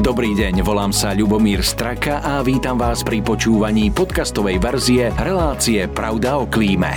Dobrý 0.00 0.32
deň, 0.32 0.64
volám 0.64 0.96
sa 0.96 1.12
Ľubomír 1.12 1.60
Straka 1.60 2.24
a 2.24 2.40
vítam 2.40 2.80
vás 2.80 3.04
pri 3.04 3.20
počúvaní 3.20 3.92
podcastovej 3.92 4.56
verzie 4.56 5.12
relácie 5.20 5.84
Pravda 5.92 6.40
o 6.40 6.48
klíme. 6.48 6.88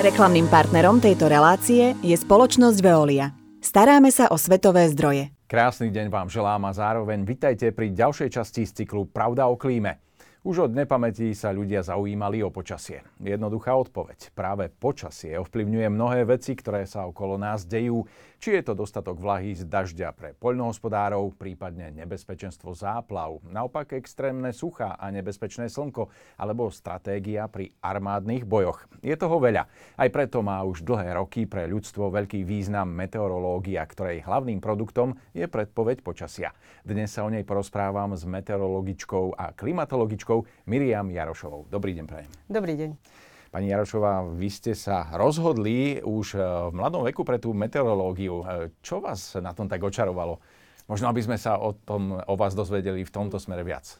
Reklamným 0.00 0.48
partnerom 0.48 1.04
tejto 1.04 1.28
relácie 1.28 1.92
je 2.00 2.16
spoločnosť 2.16 2.80
Veolia. 2.80 3.36
Staráme 3.60 4.08
sa 4.08 4.32
o 4.32 4.40
svetové 4.40 4.88
zdroje. 4.88 5.36
Krásny 5.44 5.92
deň 5.92 6.08
vám 6.08 6.32
želám 6.32 6.64
a 6.64 6.72
zároveň 6.72 7.20
vitajte 7.28 7.68
pri 7.68 7.92
ďalšej 7.92 8.40
časti 8.40 8.64
z 8.64 8.72
cyklu 8.80 9.04
Pravda 9.04 9.52
o 9.52 9.60
klíme. 9.60 10.00
Už 10.40 10.64
od 10.64 10.72
nepamätí 10.72 11.36
sa 11.36 11.52
ľudia 11.52 11.84
zaujímali 11.84 12.40
o 12.40 12.48
počasie. 12.48 13.04
Jednoduchá 13.20 13.76
odpoveď. 13.76 14.32
Práve 14.32 14.72
počasie 14.72 15.36
ovplyvňuje 15.36 15.92
mnohé 15.92 16.24
veci, 16.24 16.56
ktoré 16.56 16.88
sa 16.88 17.04
okolo 17.04 17.36
nás 17.36 17.68
dejú 17.68 18.08
či 18.40 18.56
je 18.56 18.62
to 18.64 18.72
dostatok 18.72 19.20
vlahy 19.20 19.52
z 19.52 19.68
dažďa 19.68 20.16
pre 20.16 20.32
poľnohospodárov, 20.32 21.36
prípadne 21.36 21.92
nebezpečenstvo 21.92 22.72
záplav, 22.72 23.44
naopak 23.44 23.92
extrémne 24.00 24.48
sucha 24.56 24.96
a 24.96 25.12
nebezpečné 25.12 25.68
slnko, 25.68 26.08
alebo 26.40 26.72
stratégia 26.72 27.44
pri 27.52 27.76
armádnych 27.84 28.48
bojoch. 28.48 28.88
Je 29.04 29.12
toho 29.12 29.36
veľa. 29.36 29.68
Aj 30.00 30.08
preto 30.08 30.40
má 30.40 30.64
už 30.64 30.80
dlhé 30.88 31.20
roky 31.20 31.44
pre 31.44 31.68
ľudstvo 31.68 32.08
veľký 32.08 32.40
význam 32.48 32.88
meteorológia, 32.88 33.84
ktorej 33.84 34.24
hlavným 34.24 34.64
produktom 34.64 35.20
je 35.36 35.44
predpoveď 35.44 36.00
počasia. 36.00 36.56
Dnes 36.80 37.12
sa 37.12 37.28
o 37.28 37.30
nej 37.30 37.44
porozprávam 37.44 38.16
s 38.16 38.24
meteorologičkou 38.24 39.36
a 39.36 39.52
klimatologičkou 39.52 40.64
Miriam 40.64 41.12
Jarošovou. 41.12 41.68
Dobrý 41.68 41.92
deň, 41.92 42.04
prajem. 42.08 42.30
Dobrý 42.48 42.74
deň. 42.80 43.29
Pani 43.50 43.66
Jarošová, 43.74 44.30
vy 44.30 44.46
ste 44.46 44.78
sa 44.78 45.10
rozhodli 45.18 45.98
už 45.98 46.38
e, 46.38 46.70
v 46.70 46.74
mladom 46.78 47.02
veku 47.02 47.26
pre 47.26 47.42
tú 47.42 47.50
meteorológiu. 47.50 48.46
E, 48.46 48.70
čo 48.78 49.02
vás 49.02 49.34
na 49.42 49.50
tom 49.50 49.66
tak 49.66 49.82
očarovalo? 49.82 50.38
Možno, 50.86 51.10
aby 51.10 51.18
sme 51.18 51.34
sa 51.34 51.58
o, 51.58 51.74
tom, 51.74 52.14
o 52.14 52.34
vás 52.38 52.54
dozvedeli 52.54 53.02
v 53.02 53.10
tomto 53.10 53.42
smere 53.42 53.66
viac. 53.66 53.98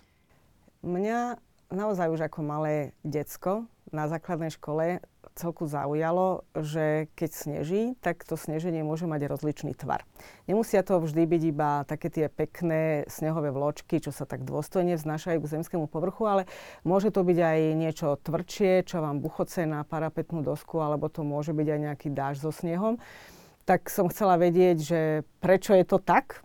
Mňa 0.86 1.49
naozaj 1.70 2.10
už 2.10 2.26
ako 2.26 2.40
malé 2.42 2.92
decko 3.06 3.66
na 3.90 4.06
základnej 4.06 4.54
škole 4.54 5.02
celku 5.38 5.64
zaujalo, 5.64 6.44
že 6.52 7.08
keď 7.16 7.30
sneží, 7.32 7.82
tak 8.02 8.26
to 8.26 8.36
sneženie 8.36 8.84
môže 8.84 9.06
mať 9.08 9.30
rozličný 9.30 9.72
tvar. 9.72 10.04
Nemusia 10.44 10.84
to 10.84 11.00
vždy 11.00 11.24
byť 11.24 11.42
iba 11.48 11.70
také 11.86 12.12
tie 12.12 12.26
pekné 12.28 13.06
snehové 13.08 13.54
vločky, 13.54 14.02
čo 14.02 14.12
sa 14.12 14.28
tak 14.28 14.44
dôstojne 14.44 14.98
vznášajú 14.98 15.38
k 15.40 15.52
zemskému 15.56 15.86
povrchu, 15.88 16.28
ale 16.28 16.42
môže 16.84 17.14
to 17.14 17.24
byť 17.24 17.38
aj 17.40 17.58
niečo 17.78 18.20
tvrdšie, 18.20 18.84
čo 18.84 19.00
vám 19.00 19.22
buchoce 19.24 19.64
na 19.64 19.86
parapetnú 19.86 20.44
dosku, 20.44 20.82
alebo 20.82 21.08
to 21.08 21.24
môže 21.24 21.56
byť 21.56 21.66
aj 21.72 21.80
nejaký 21.80 22.08
dáž 22.12 22.42
so 22.42 22.52
snehom. 22.52 23.00
Tak 23.64 23.88
som 23.88 24.10
chcela 24.10 24.34
vedieť, 24.36 24.76
že 24.82 25.00
prečo 25.38 25.72
je 25.78 25.86
to 25.86 26.02
tak, 26.02 26.42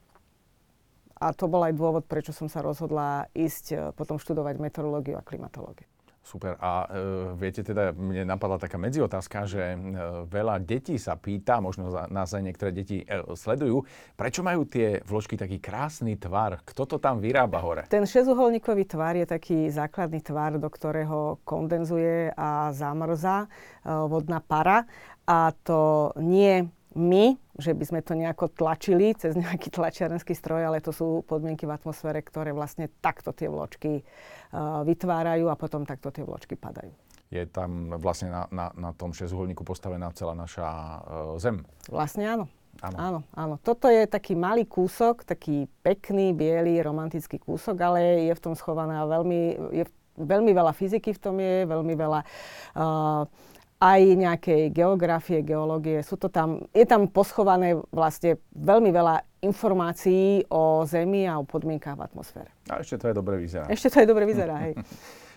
a 1.26 1.34
to 1.34 1.50
bol 1.50 1.66
aj 1.66 1.74
dôvod, 1.74 2.06
prečo 2.06 2.30
som 2.30 2.46
sa 2.46 2.62
rozhodla 2.62 3.26
ísť 3.34 3.66
eh, 3.74 3.80
potom 3.98 4.22
študovať 4.22 4.62
meteorológiu 4.62 5.18
a 5.18 5.26
klimatológiu. 5.26 5.90
Super. 6.26 6.58
A 6.58 6.90
e, 6.90 7.38
viete 7.38 7.62
teda, 7.62 7.94
mne 7.94 8.26
napadla 8.26 8.58
taká 8.58 8.82
medziotázka, 8.82 9.46
že 9.46 9.62
e, 9.62 9.78
veľa 10.26 10.58
detí 10.58 10.98
sa 10.98 11.14
pýta, 11.14 11.62
možno 11.62 11.94
za, 11.94 12.10
nás 12.10 12.34
aj 12.34 12.42
niektoré 12.42 12.74
deti 12.74 13.06
e, 13.06 13.38
sledujú, 13.38 13.86
prečo 14.18 14.42
majú 14.42 14.66
tie 14.66 15.06
vločky 15.06 15.38
taký 15.38 15.62
krásny 15.62 16.18
tvar? 16.18 16.66
Kto 16.66 16.90
to 16.90 16.98
tam 16.98 17.22
vyrába 17.22 17.62
hore? 17.62 17.86
Ten 17.94 18.10
šesťuholníkový 18.10 18.90
tvar 18.90 19.14
je 19.22 19.30
taký 19.30 19.70
základný 19.70 20.26
tvar, 20.26 20.58
do 20.58 20.66
ktorého 20.66 21.46
kondenzuje 21.46 22.34
a 22.34 22.74
zamrzá 22.74 23.46
e, 23.46 23.48
vodná 24.10 24.42
para. 24.42 24.90
A 25.30 25.54
to 25.62 26.10
nie 26.18 26.66
my, 26.96 27.36
že 27.60 27.76
by 27.76 27.84
sme 27.84 28.00
to 28.02 28.16
nejako 28.16 28.48
tlačili 28.56 29.12
cez 29.20 29.36
nejaký 29.36 29.70
tlačiarenský 29.70 30.32
stroj, 30.32 30.64
ale 30.64 30.80
to 30.80 30.96
sú 30.96 31.28
podmienky 31.28 31.68
v 31.68 31.76
atmosfére, 31.76 32.24
ktoré 32.24 32.56
vlastne 32.56 32.88
takto 33.04 33.36
tie 33.36 33.52
vločky 33.52 34.02
uh, 34.02 34.82
vytvárajú 34.88 35.52
a 35.52 35.60
potom 35.60 35.84
takto 35.84 36.10
tie 36.10 36.24
vločky 36.24 36.56
padajú. 36.56 36.96
Je 37.34 37.44
tam 37.52 37.92
vlastne 38.00 38.32
na, 38.32 38.48
na, 38.48 38.68
na 38.78 38.92
tom 38.96 39.12
šesťuholníku 39.12 39.68
postavená 39.68 40.08
celá 40.16 40.32
naša 40.38 40.68
uh, 40.68 41.36
Zem. 41.36 41.68
Vlastne 41.92 42.26
áno. 42.32 42.46
Áno. 42.84 42.98
áno, 43.00 43.20
áno. 43.32 43.56
Toto 43.64 43.88
je 43.88 44.04
taký 44.04 44.36
malý 44.36 44.68
kúsok, 44.68 45.24
taký 45.24 45.72
pekný, 45.80 46.36
biely, 46.36 46.84
romantický 46.84 47.40
kúsok, 47.40 47.80
ale 47.80 48.28
je 48.28 48.34
v 48.36 48.44
tom 48.44 48.52
schovaná 48.52 49.08
veľmi, 49.08 49.72
je 49.72 49.88
veľmi 50.20 50.52
veľa 50.52 50.76
fyziky 50.76 51.16
v 51.16 51.20
tom 51.20 51.36
je, 51.40 51.64
veľmi 51.68 51.94
veľa 51.96 52.20
uh, 52.76 53.24
aj 53.80 54.02
nejakej 54.16 54.72
geografie, 54.72 55.44
geológie. 55.44 56.00
Sú 56.00 56.16
to 56.16 56.32
tam, 56.32 56.64
je 56.72 56.86
tam 56.88 57.12
poschované 57.12 57.76
vlastne 57.92 58.40
veľmi 58.56 58.90
veľa 58.90 59.44
informácií 59.44 60.48
o 60.48 60.88
Zemi 60.88 61.28
a 61.28 61.38
o 61.38 61.44
podmienkách 61.44 62.00
v 62.00 62.06
atmosfére. 62.08 62.50
A 62.72 62.80
ešte 62.80 63.04
to 63.04 63.12
aj 63.12 63.16
dobre 63.20 63.36
vyzerá. 63.38 63.68
Ešte 63.68 63.92
to 63.92 63.96
aj 64.02 64.08
dobre 64.08 64.24
vyzerá, 64.26 64.56
hej. 64.66 64.74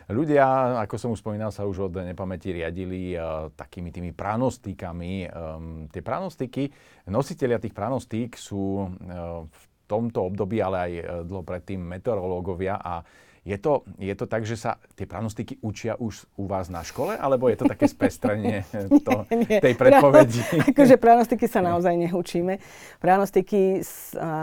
Ľudia, 0.09 0.81
ako 0.88 0.97
som 0.97 1.12
už 1.12 1.21
spomínal, 1.21 1.53
sa 1.53 1.69
už 1.69 1.93
od 1.93 2.00
nepamäti 2.00 2.49
riadili 2.49 3.12
uh, 3.12 3.53
takými 3.53 3.93
tými 3.93 4.16
pranostikami. 4.16 5.28
Um, 5.28 5.84
tie 5.93 6.00
pranostiky, 6.00 6.72
nositeľia 7.12 7.60
tých 7.60 7.76
pranostík 7.76 8.32
sú 8.32 8.88
uh, 8.88 9.44
v 9.44 9.65
tomto 9.88 10.28
období, 10.28 10.60
ale 10.60 10.76
aj 10.76 10.93
uh, 10.93 11.04
dlho 11.25 11.43
predtým 11.43 11.81
meteorológovia 11.81 12.76
a 12.76 13.03
je 13.49 13.56
to, 13.56 13.81
je 13.97 14.12
to 14.12 14.28
tak, 14.28 14.44
že 14.44 14.60
sa 14.60 14.76
tie 14.93 15.09
pranostiky 15.09 15.56
učia 15.65 15.97
už 15.97 16.28
u 16.37 16.44
vás 16.44 16.69
na 16.69 16.84
škole, 16.84 17.16
alebo 17.16 17.49
je 17.49 17.56
to 17.56 17.65
také 17.65 17.88
spestrenie 17.88 18.60
to, 19.09 19.25
nie, 19.32 19.49
nie. 19.49 19.59
tej 19.65 19.72
predpovedi? 19.72 20.44
akože 20.69 21.00
pranostiky 21.00 21.49
sa 21.49 21.65
naozaj 21.65 21.97
neučíme. 21.97 22.60
Pranostiky 23.00 23.81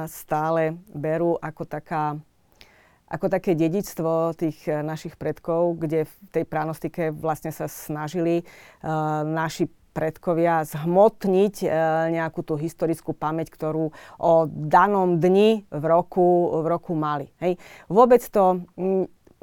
stále 0.10 0.82
berú 0.90 1.38
ako 1.38 1.70
taká 1.70 2.18
ako 3.06 3.30
také 3.30 3.54
dedictvo 3.54 4.34
tých 4.34 4.66
eh, 4.66 4.82
našich 4.82 5.14
predkov, 5.14 5.78
kde 5.78 6.10
v 6.10 6.14
tej 6.34 6.46
pranostike 6.50 7.14
vlastne 7.14 7.54
sa 7.54 7.70
snažili 7.70 8.42
uh, 8.42 9.22
naši 9.22 9.70
predkovia 9.96 10.68
zhmotniť 10.68 11.56
e, 11.64 11.68
nejakú 12.12 12.44
tú 12.44 12.60
historickú 12.60 13.16
pamäť, 13.16 13.56
ktorú 13.56 13.96
o 14.20 14.34
danom 14.52 15.24
dni 15.24 15.64
v 15.72 15.84
roku, 15.88 16.60
v 16.60 16.66
roku 16.68 16.92
mali. 17.00 17.32
Hej. 17.40 17.56
Vôbec 17.88 18.20
to 18.28 18.68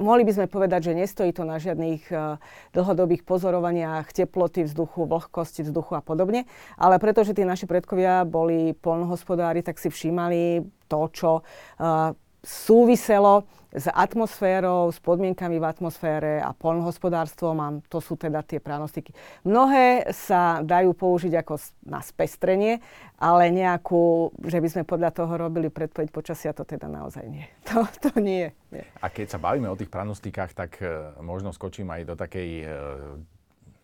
mohli 0.03 0.27
by 0.27 0.33
sme 0.35 0.47
povedať, 0.51 0.93
že 0.93 0.99
nestojí 0.99 1.31
to 1.31 1.47
na 1.47 1.63
žiadnych 1.63 2.11
uh, 2.11 2.37
dlhodobých 2.75 3.23
pozorovaniach 3.23 4.11
teploty 4.11 4.67
vzduchu, 4.67 5.07
vlhkosti 5.07 5.63
vzduchu 5.63 5.95
a 5.95 6.03
podobne, 6.03 6.51
ale 6.75 6.99
pretože 6.99 7.37
tí 7.37 7.47
naši 7.47 7.71
predkovia 7.71 8.27
boli 8.27 8.75
polnohospodári, 8.75 9.63
tak 9.63 9.79
si 9.79 9.89
všímali 9.89 10.67
to, 10.91 11.01
čo 11.15 11.31
uh, 11.41 12.13
súviselo 12.43 13.47
s 13.73 13.89
atmosférou, 13.89 14.93
s 14.93 15.01
podmienkami 15.01 15.57
v 15.57 15.65
atmosfére 15.65 16.45
a 16.45 16.53
polnohospodárstvom 16.53 17.57
a 17.57 17.69
to 17.89 18.05
sú 18.05 18.21
teda 18.21 18.45
tie 18.45 18.61
pranostiky. 18.61 19.17
Mnohé 19.49 20.13
sa 20.13 20.61
dajú 20.61 20.93
použiť 20.93 21.33
ako 21.41 21.57
na 21.89 22.05
spestrenie, 22.05 22.85
ale 23.17 23.49
nejakú, 23.49 24.29
že 24.45 24.61
by 24.61 24.69
sme 24.69 24.83
podľa 24.85 25.17
toho 25.17 25.33
robili 25.41 25.73
predpoveď 25.73 26.13
počasia, 26.13 26.53
to 26.53 26.69
teda 26.69 26.85
naozaj 26.85 27.25
nie. 27.25 27.49
To, 27.73 27.89
to 27.89 28.13
nie. 28.21 28.53
nie. 28.69 28.85
A 29.01 29.09
keď 29.09 29.33
sa 29.33 29.39
bavíme 29.41 29.65
o 29.73 29.79
tých 29.79 29.89
pranostikách, 29.89 30.53
tak 30.53 30.77
uh, 30.85 31.17
možno 31.25 31.57
skočím 31.57 31.89
aj 31.89 32.03
do 32.05 32.15
takej 32.21 32.51
uh, 32.61 33.17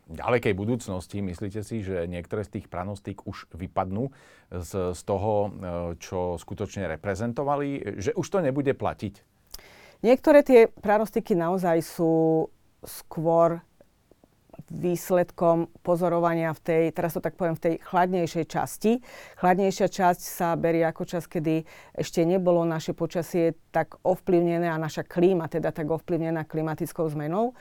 ďalekej 0.09 0.57
budúcnosti, 0.57 1.21
myslíte 1.21 1.61
si, 1.61 1.85
že 1.85 2.09
niektoré 2.09 2.43
z 2.43 2.59
tých 2.61 2.67
pranostík 2.73 3.29
už 3.29 3.53
vypadnú 3.53 4.09
z, 4.49 4.97
z 4.97 5.01
toho, 5.05 5.33
e, 5.33 5.49
čo 6.01 6.41
skutočne 6.41 6.89
reprezentovali, 6.89 8.01
že 8.01 8.17
už 8.17 8.27
to 8.27 8.39
nebude 8.41 8.73
platiť? 8.73 9.21
Niektoré 10.01 10.41
tie 10.47 10.61
pranostiky 10.71 11.35
naozaj 11.35 11.83
sú 11.83 12.47
skôr 12.87 13.61
výsledkom 14.69 15.71
pozorovania 15.81 16.53
v 16.53 16.61
tej, 16.61 16.83
teraz 16.93 17.17
to 17.17 17.25
tak 17.25 17.39
poviem, 17.39 17.57
v 17.57 17.65
tej 17.65 17.75
chladnejšej 17.81 18.45
časti. 18.47 18.93
Chladnejšia 19.41 19.89
časť 19.89 20.21
sa 20.21 20.59
berie 20.59 20.85
ako 20.85 21.09
čas, 21.09 21.25
kedy 21.25 21.65
ešte 21.97 22.27
nebolo 22.27 22.67
naše 22.69 22.93
počasie 22.93 23.57
tak 23.73 23.97
ovplyvnené 24.05 24.69
a 24.69 24.77
naša 24.77 25.07
klíma 25.09 25.49
teda 25.49 25.73
tak 25.73 25.89
ovplyvnená 25.89 26.45
klimatickou 26.45 27.09
zmenou. 27.09 27.57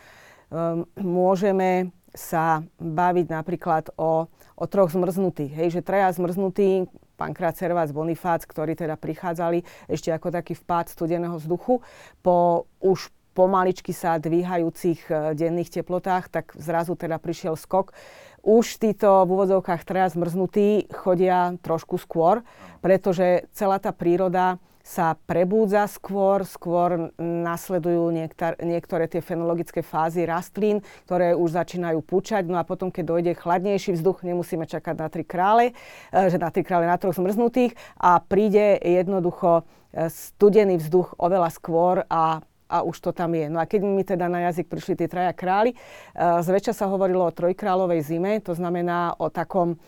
Um, 0.47 0.87
môžeme 0.99 1.91
sa 2.17 2.65
baviť 2.81 3.29
napríklad 3.29 3.93
o, 3.95 4.25
o 4.57 4.65
troch 4.65 4.89
zmrznutých. 4.89 5.53
Hej, 5.53 5.69
že 5.79 5.85
traja 5.85 6.09
zmrznutí, 6.17 6.89
Pankrát 7.17 7.57
Servác, 7.57 7.93
Bonifác, 7.93 8.45
ktorí 8.45 8.77
teda 8.77 8.97
prichádzali 8.97 9.65
ešte 9.89 10.13
ako 10.13 10.29
taký 10.29 10.53
vpád 10.53 10.93
studeného 10.93 11.37
vzduchu 11.37 11.81
po 12.21 12.65
už 12.81 13.09
pomaličky 13.37 13.93
sa 13.93 14.17
dvíhajúcich 14.17 14.99
e, 15.09 15.37
denných 15.37 15.69
teplotách, 15.69 16.33
tak 16.33 16.57
zrazu 16.57 16.97
teda 16.97 17.21
prišiel 17.21 17.53
skok. 17.53 17.93
Už 18.41 18.81
títo 18.81 19.29
v 19.29 19.33
úvodzovkách 19.37 19.85
traja 19.85 20.09
zmrznutí 20.17 20.89
chodia 20.89 21.53
trošku 21.61 22.01
skôr, 22.01 22.41
pretože 22.81 23.45
celá 23.53 23.77
tá 23.77 23.93
príroda 23.93 24.57
sa 24.87 25.19
prebúdza 25.27 25.83
skôr, 25.91 26.47
skôr 26.47 27.11
nasledujú 27.19 28.07
niektor, 28.15 28.55
niektoré 28.63 29.11
tie 29.11 29.19
fenologické 29.19 29.83
fázy 29.83 30.23
rastlín, 30.23 30.79
ktoré 31.03 31.35
už 31.35 31.59
začínajú 31.59 31.99
pučať. 31.99 32.47
No 32.47 32.55
a 32.55 32.63
potom, 32.63 32.87
keď 32.87 33.03
dojde 33.03 33.31
chladnejší 33.35 33.99
vzduch, 33.99 34.23
nemusíme 34.23 34.63
čakať 34.63 34.95
na 34.95 35.11
tri 35.11 35.27
krále, 35.27 35.75
e, 36.15 36.31
že 36.31 36.39
na 36.39 36.47
tri 36.47 36.63
krále 36.63 36.87
na 36.87 36.95
troch 36.95 37.19
zmrznutých 37.19 37.75
a 37.99 38.23
príde 38.23 38.79
jednoducho 38.79 39.67
e, 39.91 40.07
studený 40.07 40.79
vzduch 40.79 41.19
oveľa 41.19 41.51
skôr 41.51 42.07
a 42.07 42.39
a 42.67 42.83
už 42.83 42.99
to 42.99 43.15
tam 43.15 43.31
je. 43.31 43.47
No 43.47 43.63
a 43.63 43.65
keď 43.65 43.79
mi 43.87 44.03
teda 44.03 44.27
na 44.27 44.43
jazyk 44.51 44.67
prišli 44.67 44.99
tie 44.99 45.07
traja 45.07 45.31
králi, 45.31 45.71
uh, 45.71 46.43
zväčša 46.43 46.75
sa 46.75 46.91
hovorilo 46.91 47.23
o 47.23 47.31
trojkrálovej 47.31 48.03
zime, 48.03 48.43
to 48.43 48.51
znamená 48.59 49.15
o 49.15 49.31
takom 49.31 49.79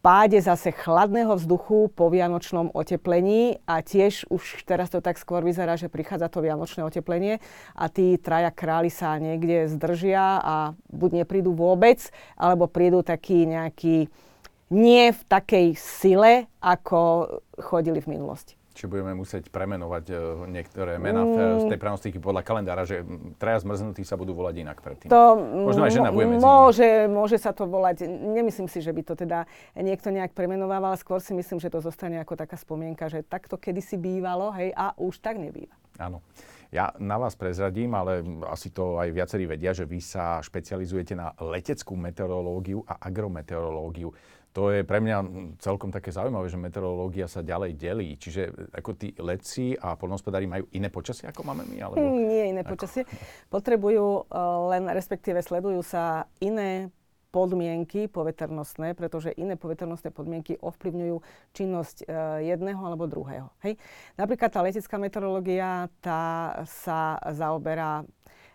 páde 0.00 0.40
zase 0.40 0.72
chladného 0.72 1.36
vzduchu 1.36 1.92
po 1.92 2.08
vianočnom 2.08 2.72
oteplení 2.72 3.60
a 3.68 3.84
tiež 3.84 4.28
už 4.32 4.64
teraz 4.64 4.88
to 4.88 5.04
tak 5.04 5.20
skôr 5.20 5.44
vyzerá, 5.44 5.76
že 5.76 5.92
prichádza 5.92 6.32
to 6.32 6.40
vianočné 6.40 6.84
oteplenie 6.84 7.40
a 7.76 7.84
tí 7.92 8.16
traja 8.16 8.48
králi 8.48 8.88
sa 8.88 9.20
niekde 9.20 9.68
zdržia 9.68 10.40
a 10.40 10.56
buď 10.88 11.24
neprídu 11.24 11.52
vôbec, 11.52 12.00
alebo 12.36 12.68
prídu 12.68 13.04
taký 13.04 13.44
nejaký 13.44 14.08
nie 14.70 15.04
v 15.10 15.20
takej 15.26 15.74
sile, 15.74 16.46
ako 16.62 17.26
chodili 17.58 17.98
v 18.00 18.16
minulosti. 18.16 18.59
Či 18.80 18.88
budeme 18.88 19.12
musieť 19.12 19.52
premenovať 19.52 20.04
uh, 20.08 20.48
niektoré 20.48 20.96
mená 20.96 21.20
mm. 21.20 21.36
z 21.60 21.64
tej 21.68 21.76
pranostiky 21.76 22.16
podľa 22.16 22.40
kalendára, 22.40 22.88
že 22.88 23.04
traja 23.36 23.60
zmrznutí 23.60 24.08
sa 24.08 24.16
budú 24.16 24.32
volať 24.32 24.64
inak 24.64 24.80
predtým. 24.80 25.12
To 25.12 25.36
Možno 25.68 25.84
aj 25.84 25.92
žena 25.92 26.08
bude 26.08 26.32
medzi 26.32 26.40
môže, 26.40 26.88
môže 27.12 27.36
sa 27.36 27.52
to 27.52 27.68
volať. 27.68 28.08
Nemyslím 28.08 28.72
si, 28.72 28.80
že 28.80 28.96
by 28.96 29.04
to 29.04 29.20
teda 29.20 29.44
niekto 29.76 30.08
nejak 30.08 30.32
premenovával, 30.32 30.96
skôr 30.96 31.20
si 31.20 31.36
myslím, 31.36 31.60
že 31.60 31.68
to 31.68 31.84
zostane 31.84 32.16
ako 32.24 32.40
taká 32.40 32.56
spomienka, 32.56 33.12
že 33.12 33.20
takto 33.20 33.60
kedysi 33.60 34.00
bývalo, 34.00 34.48
hej, 34.56 34.72
a 34.72 34.96
už 34.96 35.20
tak 35.20 35.36
nebýva. 35.36 35.76
Áno. 36.00 36.24
Ja 36.70 36.94
na 37.02 37.18
vás 37.18 37.34
prezradím, 37.34 37.92
ale 37.98 38.22
asi 38.46 38.70
to 38.70 38.96
aj 38.96 39.10
viacerí 39.10 39.44
vedia, 39.44 39.74
že 39.74 39.84
vy 39.84 39.98
sa 39.98 40.38
špecializujete 40.38 41.18
na 41.18 41.34
leteckú 41.42 41.98
meteorológiu 41.98 42.86
a 42.86 42.96
agrometeorológiu 43.10 44.14
to 44.50 44.74
je 44.74 44.82
pre 44.82 44.98
mňa 44.98 45.16
celkom 45.62 45.94
také 45.94 46.10
zaujímavé, 46.10 46.50
že 46.50 46.58
meteorológia 46.58 47.30
sa 47.30 47.38
ďalej 47.38 47.78
delí. 47.78 48.18
Čiže 48.18 48.74
ako 48.74 48.90
tí 48.98 49.14
letci 49.22 49.78
a 49.78 49.94
polnohospodári 49.94 50.50
majú 50.50 50.66
iné 50.74 50.90
počasie, 50.90 51.30
ako 51.30 51.46
máme 51.46 51.62
my? 51.70 51.78
Alebo... 51.78 52.02
Hmm, 52.02 52.26
nie 52.26 52.50
iné 52.50 52.66
ako... 52.66 52.74
počasie. 52.74 53.06
Potrebujú 53.46 54.26
uh, 54.26 54.74
len, 54.74 54.90
respektíve 54.90 55.38
sledujú 55.38 55.86
sa 55.86 56.26
iné 56.42 56.90
podmienky 57.30 58.10
poveternostné, 58.10 58.98
pretože 58.98 59.30
iné 59.38 59.54
poveternostné 59.54 60.10
podmienky 60.10 60.58
ovplyvňujú 60.58 61.16
činnosť 61.54 62.02
e, 62.02 62.06
jedného 62.50 62.82
alebo 62.82 63.06
druhého. 63.06 63.54
Hej. 63.62 63.78
Napríklad 64.18 64.50
tá 64.50 64.60
letecká 64.66 64.98
meteorológia, 64.98 65.86
tá 66.02 66.58
sa 66.66 67.22
zaoberá 67.30 68.02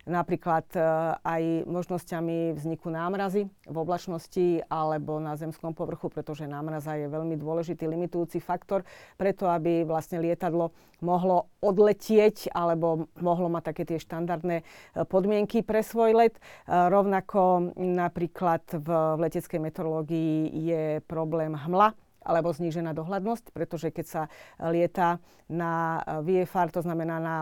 napríklad 0.06 0.66
e, 0.78 0.80
aj 1.26 1.66
možnosťami 1.66 2.54
vzniku 2.54 2.94
námrazy 2.94 3.50
v 3.50 3.78
oblačnosti 3.78 4.62
alebo 4.70 5.18
na 5.18 5.34
zemskom 5.34 5.74
povrchu, 5.74 6.14
pretože 6.14 6.46
námraza 6.46 6.94
je 6.96 7.10
veľmi 7.10 7.36
dôležitý 7.36 7.90
limitujúci 7.90 8.38
faktor 8.38 8.86
preto, 9.18 9.50
aby 9.50 9.82
vlastne 9.84 10.22
lietadlo 10.22 10.72
mohlo 11.02 11.52
odletieť 11.60 12.54
alebo 12.54 13.10
mohlo 13.20 13.50
mať 13.52 13.64
také 13.74 13.84
tie 13.84 13.98
štandardné 13.98 14.62
e, 14.62 14.64
podmienky 15.10 15.66
pre 15.66 15.82
svoj 15.82 16.14
let. 16.14 16.38
E, 16.38 16.42
rovnako 16.70 17.74
napríklad 17.76 18.62
v 18.78 18.90
leteckej 19.26 19.60
meteorológii 19.60 20.54
je 20.54 20.84
problém 21.10 21.58
hmla, 21.58 21.98
alebo 22.26 22.50
znížená 22.50 22.98
dohľadnosť, 22.98 23.54
pretože 23.54 23.94
keď 23.94 24.06
sa 24.06 24.22
lieta 24.58 25.22
na 25.46 26.02
VFR, 26.26 26.74
to 26.74 26.82
znamená 26.82 27.22
na 27.22 27.36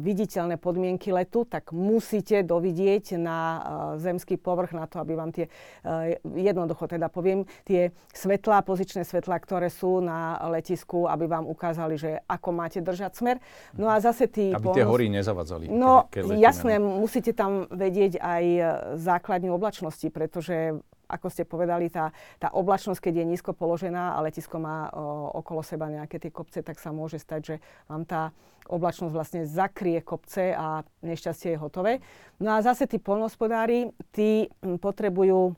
viditeľné 0.00 0.56
podmienky 0.56 1.10
letu, 1.10 1.42
tak 1.44 1.74
musíte 1.74 2.46
dovidieť 2.46 3.18
na 3.18 3.38
uh, 3.38 3.60
zemský 3.98 4.38
povrch 4.38 4.72
na 4.72 4.86
to, 4.86 5.02
aby 5.02 5.18
vám 5.18 5.34
tie, 5.34 5.50
uh, 5.84 6.14
jednoducho 6.34 6.86
teda 6.86 7.10
poviem, 7.10 7.44
tie 7.66 7.90
svetlá, 8.14 8.62
pozičné 8.62 9.02
svetlá, 9.02 9.36
ktoré 9.42 9.68
sú 9.68 9.98
na 9.98 10.38
letisku, 10.48 11.10
aby 11.10 11.26
vám 11.26 11.44
ukázali, 11.50 11.98
že 11.98 12.10
ako 12.30 12.48
máte 12.54 12.78
držať 12.78 13.12
smer. 13.18 13.36
No 13.74 13.90
a 13.90 13.98
zase 13.98 14.30
tí... 14.30 14.54
Aby 14.54 14.74
tie 14.74 14.86
hory 14.86 15.10
nezavadzali. 15.10 15.66
No 15.68 16.06
keď, 16.08 16.22
keď 16.30 16.38
jasné, 16.38 16.74
musíte 16.78 17.32
tam 17.34 17.66
vedieť 17.68 18.22
aj 18.22 18.44
e, 18.44 18.62
základňu 18.98 19.50
oblačnosti, 19.54 20.06
pretože 20.08 20.78
ako 21.08 21.26
ste 21.28 21.44
povedali, 21.44 21.92
tá, 21.92 22.10
tá 22.40 22.48
oblačnosť, 22.52 23.00
keď 23.00 23.14
je 23.22 23.30
nízko 23.36 23.52
položená 23.52 24.16
a 24.16 24.22
letisko 24.24 24.56
má 24.60 24.88
o, 24.90 25.30
okolo 25.40 25.60
seba 25.60 25.92
nejaké 25.92 26.16
tie 26.20 26.32
kopce, 26.32 26.64
tak 26.64 26.80
sa 26.80 26.90
môže 26.90 27.20
stať, 27.20 27.40
že 27.44 27.56
vám 27.88 28.04
tá 28.08 28.32
oblačnosť 28.68 29.12
vlastne 29.12 29.42
zakrie 29.44 30.00
kopce 30.00 30.56
a 30.56 30.80
nešťastie 31.04 31.54
je 31.54 31.60
hotové. 31.60 31.92
No 32.40 32.56
a 32.56 32.64
zase 32.64 32.88
tí 32.88 32.96
polnospodári, 32.96 33.92
tí 34.08 34.48
potrebujú 34.80 35.52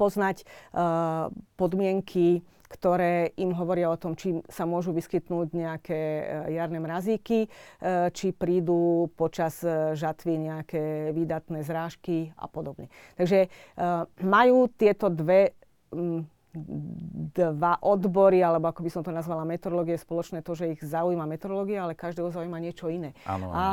poznať 0.00 0.42
uh, 0.72 1.28
podmienky 1.60 2.40
ktoré 2.66 3.34
im 3.38 3.54
hovoria 3.54 3.90
o 3.90 3.98
tom, 3.98 4.18
či 4.18 4.42
sa 4.50 4.66
môžu 4.66 4.90
vyskytnúť 4.90 5.48
nejaké 5.54 5.98
e, 5.98 6.22
jarné 6.58 6.78
mrazíky, 6.82 7.46
e, 7.46 7.48
či 8.10 8.34
prídu 8.34 9.10
počas 9.14 9.62
e, 9.62 9.94
žatvy 9.94 10.34
nejaké 10.50 11.14
výdatné 11.14 11.62
zrážky 11.62 12.34
a 12.34 12.46
podobne. 12.50 12.90
Takže 13.14 13.48
majú 14.22 14.66
tieto 14.74 15.08
dve 15.08 15.54
dva 17.36 17.76
odbory, 17.84 18.40
alebo 18.40 18.72
ako 18.72 18.80
by 18.80 18.90
som 18.90 19.02
to 19.04 19.12
nazvala, 19.12 19.44
meteorológie 19.44 20.00
spoločné 20.00 20.40
to, 20.40 20.56
že 20.56 20.72
ich 20.72 20.80
zaujíma 20.80 21.28
meteorológia, 21.28 21.84
ale 21.84 21.92
každého 21.92 22.32
zaujíma 22.32 22.56
niečo 22.56 22.88
iné. 22.88 23.12
Áno, 23.28 23.52
áno. 23.52 23.54
A 23.54 23.64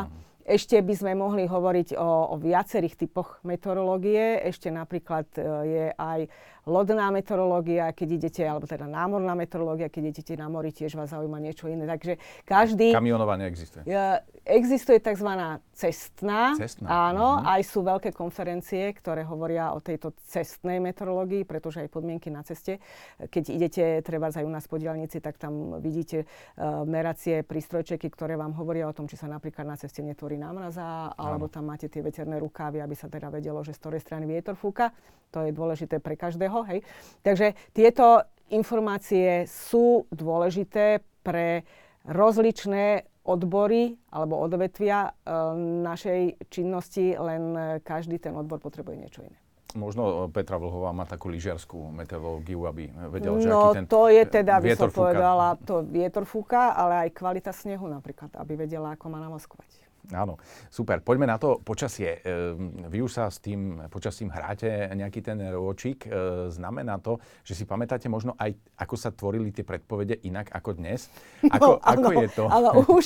ešte 0.44 0.76
by 0.84 0.94
sme 0.94 1.12
mohli 1.16 1.48
hovoriť 1.48 1.96
o, 1.96 2.36
o 2.36 2.36
viacerých 2.36 3.00
typoch 3.00 3.40
meteorológie. 3.48 4.44
Ešte 4.44 4.68
napríklad 4.68 5.28
e, 5.36 5.42
je 5.64 5.86
aj 5.96 6.20
lodná 6.64 7.12
meteorológia, 7.12 7.92
keď 7.92 8.10
idete, 8.24 8.42
alebo 8.44 8.64
teda 8.64 8.88
námorná 8.88 9.36
meteorológia, 9.36 9.92
keď 9.92 10.16
idete 10.16 10.34
na 10.40 10.48
mori, 10.48 10.72
tiež 10.72 10.96
vás 10.96 11.12
zaujíma 11.12 11.40
niečo 11.44 11.68
iné. 11.68 11.84
Takže 11.84 12.20
každý... 12.48 12.96
Kamionová 12.96 13.36
neexistuje. 13.36 13.84
Existuje 14.44 15.00
tzv. 15.00 15.28
cestná. 15.72 16.56
Cestná. 16.60 16.88
Áno, 17.12 17.40
mhm. 17.40 17.48
aj 17.48 17.62
sú 17.64 17.80
veľké 17.84 18.12
konferencie, 18.12 18.92
ktoré 18.96 19.24
hovoria 19.24 19.72
o 19.72 19.80
tejto 19.80 20.12
cestnej 20.28 20.84
meteorológii, 20.84 21.48
pretože 21.48 21.84
aj 21.84 21.92
podmienky 21.92 22.28
na 22.28 22.44
ceste. 22.44 22.84
Keď 23.20 23.44
idete 23.52 23.84
treba 24.04 24.32
aj 24.32 24.44
u 24.44 24.52
nás 24.52 24.68
po 24.68 24.80
diálnici, 24.80 25.20
tak 25.20 25.40
tam 25.40 25.80
vidíte 25.80 26.24
uh, 26.24 26.84
meracie 26.88 27.44
prístrojčeky, 27.44 28.08
ktoré 28.12 28.36
vám 28.40 28.56
hovoria 28.56 28.88
o 28.88 28.96
tom, 28.96 29.08
či 29.08 29.20
sa 29.20 29.28
napríklad 29.28 29.68
na 29.68 29.76
ceste 29.76 30.04
netvorí 30.04 30.33
námraza, 30.38 31.14
alebo 31.18 31.50
tam 31.50 31.70
máte 31.70 31.90
tie 31.90 32.04
veterné 32.04 32.38
rukávy, 32.40 32.80
aby 32.80 32.96
sa 32.96 33.10
teda 33.10 33.34
vedelo, 33.34 33.62
že 33.62 33.74
z 33.74 33.80
ktorej 33.82 34.02
strany 34.02 34.26
vietor 34.30 34.54
fúka. 34.54 34.94
To 35.34 35.46
je 35.46 35.52
dôležité 35.56 35.98
pre 35.98 36.14
každého. 36.14 36.62
Hej. 36.70 36.86
Takže 37.26 37.58
tieto 37.74 38.22
informácie 38.54 39.50
sú 39.50 40.06
dôležité 40.14 41.02
pre 41.26 41.66
rozličné 42.06 43.08
odbory 43.24 43.96
alebo 44.12 44.36
odvetvia 44.44 45.08
e, 45.08 45.32
našej 45.82 46.52
činnosti, 46.52 47.16
len 47.16 47.56
každý 47.82 48.20
ten 48.20 48.36
odbor 48.36 48.60
potrebuje 48.60 48.96
niečo 49.00 49.24
iné. 49.24 49.40
Možno 49.74 50.30
Petra 50.30 50.62
Vlhová 50.62 50.94
má 50.94 51.02
takú 51.10 51.34
lyžiarskú 51.34 51.90
meteorológiu, 51.90 52.70
aby 52.70 52.94
vedel, 53.10 53.42
že 53.42 53.50
no, 53.50 53.74
aký 53.74 53.78
ten 53.82 53.86
to 53.90 54.06
je 54.06 54.24
teda, 54.30 54.62
by 54.62 54.78
som 54.78 54.94
fúka. 54.94 55.02
povedala, 55.02 55.48
to 55.58 55.82
vietor 55.82 56.24
fúka, 56.30 56.78
ale 56.78 57.10
aj 57.10 57.18
kvalita 57.18 57.50
snehu 57.50 57.90
napríklad, 57.90 58.30
aby 58.38 58.54
vedela, 58.54 58.94
ako 58.94 59.06
má 59.10 59.18
namaskovať. 59.18 59.83
Áno, 60.12 60.36
super. 60.68 61.00
Poďme 61.00 61.32
na 61.32 61.40
to 61.40 61.64
počasie. 61.64 62.20
Ehm, 62.28 62.92
vy 62.92 63.00
už 63.08 63.12
sa 63.16 63.32
s 63.32 63.40
tým 63.40 63.88
počasím 63.88 64.28
hráte 64.36 64.68
nejaký 64.68 65.24
ten 65.24 65.40
ročík. 65.40 66.04
Ehm, 66.04 66.52
znamená 66.52 67.00
to, 67.00 67.24
že 67.48 67.56
si 67.56 67.64
pamätáte 67.64 68.12
možno 68.12 68.36
aj, 68.36 68.52
ako 68.76 68.96
sa 69.00 69.16
tvorili 69.16 69.56
tie 69.56 69.64
predpovede 69.64 70.20
inak 70.28 70.52
ako 70.52 70.76
dnes? 70.76 71.08
Ako, 71.54 71.78
no, 71.78 71.86
ako 71.86 72.10
áno, 72.10 72.22
je 72.24 72.30
to? 72.34 72.46
Ale 72.50 72.68
už, 72.90 73.06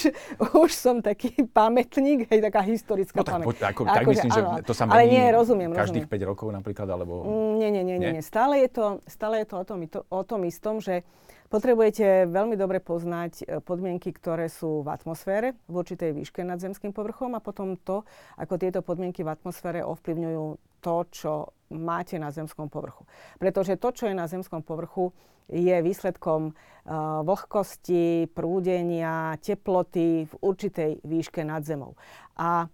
už 0.55 0.71
som 0.71 1.03
taký 1.03 1.35
pamätník, 1.59 2.31
hej, 2.31 2.39
taká 2.39 2.63
historická 2.63 3.21
no, 3.21 3.25
tak, 3.27 3.33
pamäť. 3.37 3.45
Po, 3.45 3.51
ako, 3.59 3.81
tak 3.83 4.03
akože, 4.07 4.13
myslím, 4.23 4.31
že 4.31 4.41
to 4.63 4.73
sa 4.73 4.83
mení 4.87 4.93
ale 4.95 5.03
nie, 5.11 5.25
rozumiem, 5.35 5.69
každých 5.75 6.05
rozumiem. 6.07 6.23
5 6.25 6.31
rokov 6.31 6.47
napríklad, 6.53 6.87
alebo... 6.87 7.13
Mm, 7.27 7.53
nie, 7.59 7.69
nie, 7.69 7.83
nie, 7.83 7.97
nie. 7.99 8.11
nie. 8.17 8.23
Stále 8.23 8.63
je 8.63 8.69
to, 8.71 8.85
stále 9.09 9.43
je 9.43 9.47
to 9.51 9.55
o, 9.59 9.65
tom, 9.67 9.79
o 9.89 10.21
tom 10.23 10.41
istom, 10.47 10.79
že 10.79 11.03
Potrebujete 11.47 12.27
veľmi 12.27 12.59
dobre 12.59 12.83
poznať 12.83 13.31
e, 13.39 13.43
podmienky, 13.63 14.11
ktoré 14.11 14.51
sú 14.51 14.83
v 14.83 14.91
atmosfére 14.91 15.55
v 15.71 15.79
určitej 15.79 16.11
výške 16.11 16.43
nad 16.43 16.59
zemským 16.59 16.91
povrchom 16.91 17.39
a 17.39 17.43
potom 17.43 17.79
to, 17.79 18.03
ako 18.35 18.59
tieto 18.59 18.83
podmienky 18.83 19.23
v 19.23 19.31
atmosfére 19.31 19.79
ovplyvňujú 19.79 20.45
to, 20.83 20.95
čo 21.07 21.33
máte 21.71 22.19
na 22.19 22.35
zemskom 22.35 22.67
povrchu. 22.67 23.07
Pretože 23.39 23.79
to, 23.79 23.95
čo 23.95 24.11
je 24.11 24.15
na 24.15 24.27
zemskom 24.27 24.59
povrchu, 24.59 25.15
je 25.47 25.79
výsledkom 25.79 26.51
uh, 26.51 27.23
vlhkosti, 27.23 28.27
prúdenia, 28.35 29.39
teploty 29.39 30.27
v 30.27 30.33
určitej 30.43 30.99
výške 31.07 31.47
nad 31.47 31.63
zemou. 31.63 31.95
A 32.35 32.67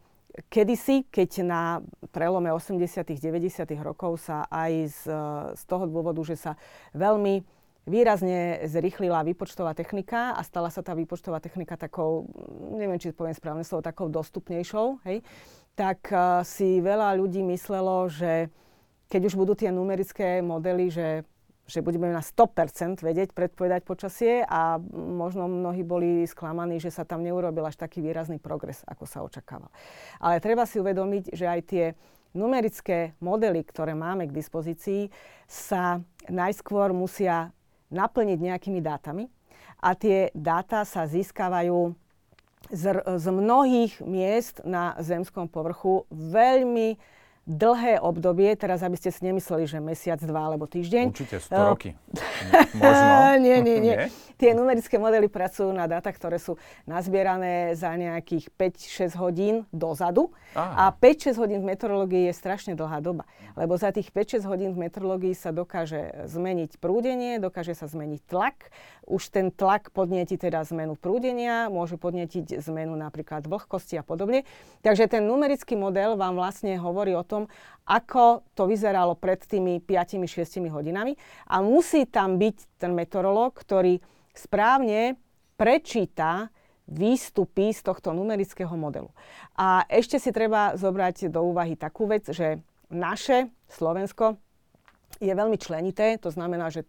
kedysi, 0.49 1.05
keď 1.05 1.29
na 1.45 1.61
prelome 2.09 2.49
80 2.49 2.81
90 3.13 3.69
rokov 3.85 4.17
sa 4.25 4.49
aj 4.49 4.89
z, 4.89 5.01
z 5.53 5.63
toho 5.69 5.85
dôvodu, 5.85 6.21
že 6.25 6.33
sa 6.33 6.57
veľmi 6.97 7.45
výrazne 7.83 8.63
zrychlila 8.67 9.27
výpočtová 9.27 9.75
technika 9.75 10.35
a 10.35 10.41
stala 10.43 10.71
sa 10.71 10.79
tá 10.79 10.95
výpočtová 10.95 11.43
technika 11.43 11.75
takou, 11.75 12.27
neviem, 12.75 12.99
či 12.99 13.11
poviem 13.11 13.35
správne 13.35 13.67
slovo, 13.67 13.83
takou 13.83 14.07
dostupnejšou, 14.07 15.03
hej, 15.07 15.19
tak 15.75 16.07
uh, 16.13 16.45
si 16.47 16.79
veľa 16.79 17.17
ľudí 17.19 17.43
myslelo, 17.43 18.07
že 18.07 18.47
keď 19.11 19.21
už 19.29 19.35
budú 19.35 19.53
tie 19.53 19.69
numerické 19.69 20.39
modely, 20.39 20.89
že 20.89 21.07
že 21.63 21.79
budeme 21.79 22.11
na 22.11 22.19
100% 22.19 22.99
vedieť 22.99 23.31
predpovedať 23.31 23.87
počasie 23.87 24.43
a 24.43 24.75
možno 24.91 25.47
mnohí 25.47 25.79
boli 25.79 26.27
sklamaní, 26.27 26.83
že 26.83 26.91
sa 26.91 27.07
tam 27.07 27.23
neurobil 27.23 27.63
až 27.63 27.79
taký 27.79 28.03
výrazný 28.03 28.35
progres, 28.35 28.83
ako 28.83 29.07
sa 29.07 29.23
očakával. 29.23 29.71
Ale 30.19 30.43
treba 30.43 30.67
si 30.67 30.83
uvedomiť, 30.83 31.31
že 31.31 31.45
aj 31.47 31.59
tie 31.63 31.85
numerické 32.35 33.15
modely, 33.23 33.63
ktoré 33.63 33.95
máme 33.95 34.27
k 34.27 34.35
dispozícii, 34.35 35.07
sa 35.47 36.03
najskôr 36.27 36.91
musia 36.91 37.55
naplniť 37.93 38.37
nejakými 38.41 38.81
dátami. 38.81 39.29
A 39.83 39.93
tie 39.93 40.33
dáta 40.33 40.83
sa 40.83 41.05
získavajú 41.05 41.93
z, 42.71 42.83
z 43.03 43.25
mnohých 43.29 44.01
miest 44.01 44.63
na 44.65 44.97
zemskom 44.97 45.45
povrchu. 45.45 46.07
Veľmi 46.09 46.97
dlhé 47.43 47.99
obdobie, 47.99 48.55
teraz 48.55 48.79
aby 48.87 48.95
ste 48.95 49.11
si 49.11 49.19
nemysleli, 49.27 49.67
že 49.67 49.83
mesiac, 49.83 50.19
dva 50.23 50.47
alebo 50.47 50.63
týždeň. 50.63 51.11
Určite 51.11 51.37
100 51.43 51.51
uh, 51.51 51.59
roky. 51.75 51.89
Možno. 52.79 53.05
nie, 53.45 53.57
nie, 53.59 53.77
nie. 53.83 53.95
Tie 54.39 54.51
numerické 54.51 54.97
modely 54.97 55.27
pracujú 55.31 55.71
na 55.71 55.85
dáta, 55.85 56.09
ktoré 56.09 56.39
sú 56.41 56.57
nazbierané 56.87 57.77
za 57.77 57.93
nejakých 57.95 58.49
5-6 58.55 59.15
hodín 59.19 59.55
dozadu. 59.71 60.31
Aha. 60.55 60.89
A 60.89 60.95
5-6 60.95 61.39
hodín 61.39 61.59
v 61.61 61.75
meteorológii 61.75 62.27
je 62.27 62.33
strašne 62.35 62.73
dlhá 62.73 62.99
doba. 63.03 63.23
Lebo 63.53 63.77
za 63.77 63.93
tých 63.93 64.09
5-6 64.09 64.43
hodín 64.49 64.71
v 64.73 64.89
meteorológii 64.89 65.37
sa 65.37 65.53
dokáže 65.53 66.27
zmeniť 66.27 66.81
prúdenie, 66.81 67.37
dokáže 67.37 67.77
sa 67.77 67.85
zmeniť 67.85 68.21
tlak. 68.25 68.73
Už 69.03 69.29
ten 69.29 69.51
tlak 69.51 69.91
podnieti 69.91 70.39
teda 70.39 70.63
zmenu 70.67 70.95
prúdenia, 70.95 71.67
môže 71.67 71.99
podnietiť 71.99 72.63
zmenu 72.63 72.95
napríklad 72.95 73.45
vlhkosti 73.45 73.99
a 73.99 74.03
podobne. 74.03 74.47
Takže 74.81 75.11
ten 75.11 75.27
numerický 75.27 75.75
model 75.75 76.15
vám 76.15 76.39
vlastne 76.39 76.79
hovorí 76.79 77.11
o 77.13 77.23
tom, 77.33 77.43
ako 77.89 78.45
to 78.53 78.69
vyzeralo 78.69 79.17
pred 79.17 79.41
tými 79.41 79.81
5-6 79.81 80.69
hodinami. 80.69 81.17
A 81.49 81.59
musí 81.65 82.05
tam 82.05 82.37
byť 82.37 82.79
ten 82.79 82.93
meteorológ, 82.93 83.57
ktorý 83.57 83.97
správne 84.31 85.17
prečíta 85.57 86.53
výstupy 86.85 87.71
z 87.71 87.81
tohto 87.81 88.11
numerického 88.11 88.71
modelu. 88.75 89.09
A 89.55 89.87
ešte 89.87 90.19
si 90.19 90.35
treba 90.35 90.75
zobrať 90.75 91.31
do 91.31 91.43
úvahy 91.47 91.79
takú 91.79 92.05
vec, 92.05 92.27
že 92.27 92.59
naše 92.91 93.49
Slovensko 93.71 94.37
je 95.23 95.31
veľmi 95.31 95.55
členité, 95.55 96.19
to 96.19 96.29
znamená, 96.29 96.67
že 96.69 96.83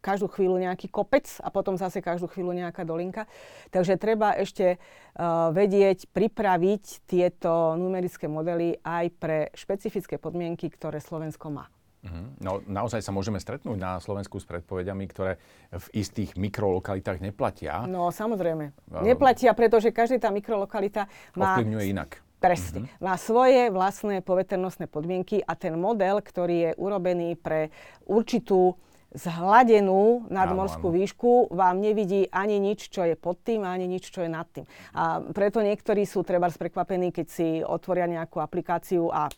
každú 0.00 0.30
chvíľu 0.30 0.56
nejaký 0.60 0.88
kopec 0.88 1.28
a 1.42 1.48
potom 1.52 1.76
zase 1.76 2.00
každú 2.00 2.30
chvíľu 2.30 2.56
nejaká 2.56 2.86
dolinka. 2.86 3.28
Takže 3.68 4.00
treba 4.00 4.32
ešte 4.36 4.78
uh, 4.78 5.50
vedieť, 5.52 6.08
pripraviť 6.12 7.04
tieto 7.04 7.76
numerické 7.76 8.30
modely 8.30 8.80
aj 8.80 9.04
pre 9.18 9.38
špecifické 9.52 10.16
podmienky, 10.16 10.70
ktoré 10.72 11.02
Slovensko 11.02 11.52
má. 11.52 11.66
Uh-huh. 12.04 12.28
No 12.40 12.60
naozaj 12.68 13.00
sa 13.00 13.16
môžeme 13.16 13.40
stretnúť 13.40 13.80
na 13.80 13.96
Slovensku 13.96 14.36
s 14.36 14.44
predpovediami, 14.44 15.04
ktoré 15.08 15.40
v 15.72 15.86
istých 15.96 16.36
mikrolokalitách 16.36 17.24
neplatia. 17.24 17.88
No 17.88 18.12
samozrejme. 18.12 18.76
Neplatia, 19.00 19.56
pretože 19.56 19.88
každá 19.88 20.28
tá 20.28 20.30
mikrolokalita 20.30 21.08
má... 21.32 21.56
Ovplyvňuje 21.56 21.84
inak. 21.88 22.20
Presne. 22.44 22.84
Uh-huh. 22.84 23.08
Má 23.08 23.16
svoje 23.16 23.72
vlastné 23.72 24.20
poveternostné 24.20 24.84
podmienky 24.84 25.40
a 25.40 25.56
ten 25.56 25.80
model, 25.80 26.20
ktorý 26.20 26.56
je 26.60 26.70
urobený 26.76 27.40
pre 27.40 27.72
určitú 28.04 28.76
zhladenú 29.14 30.26
nadmorskú 30.26 30.90
výšku, 30.90 31.54
vám 31.54 31.78
nevidí 31.78 32.26
ani 32.34 32.58
nič, 32.58 32.90
čo 32.90 33.06
je 33.06 33.14
pod 33.14 33.38
tým, 33.46 33.62
ani 33.62 33.86
nič, 33.86 34.10
čo 34.10 34.26
je 34.26 34.30
nad 34.30 34.46
tým. 34.50 34.66
A 34.92 35.22
preto 35.22 35.62
niektorí 35.62 36.02
sú 36.02 36.26
treba 36.26 36.50
prekvapení, 36.50 37.14
keď 37.14 37.26
si 37.30 37.48
otvoria 37.62 38.10
nejakú 38.10 38.42
aplikáciu 38.42 39.08
a 39.14 39.30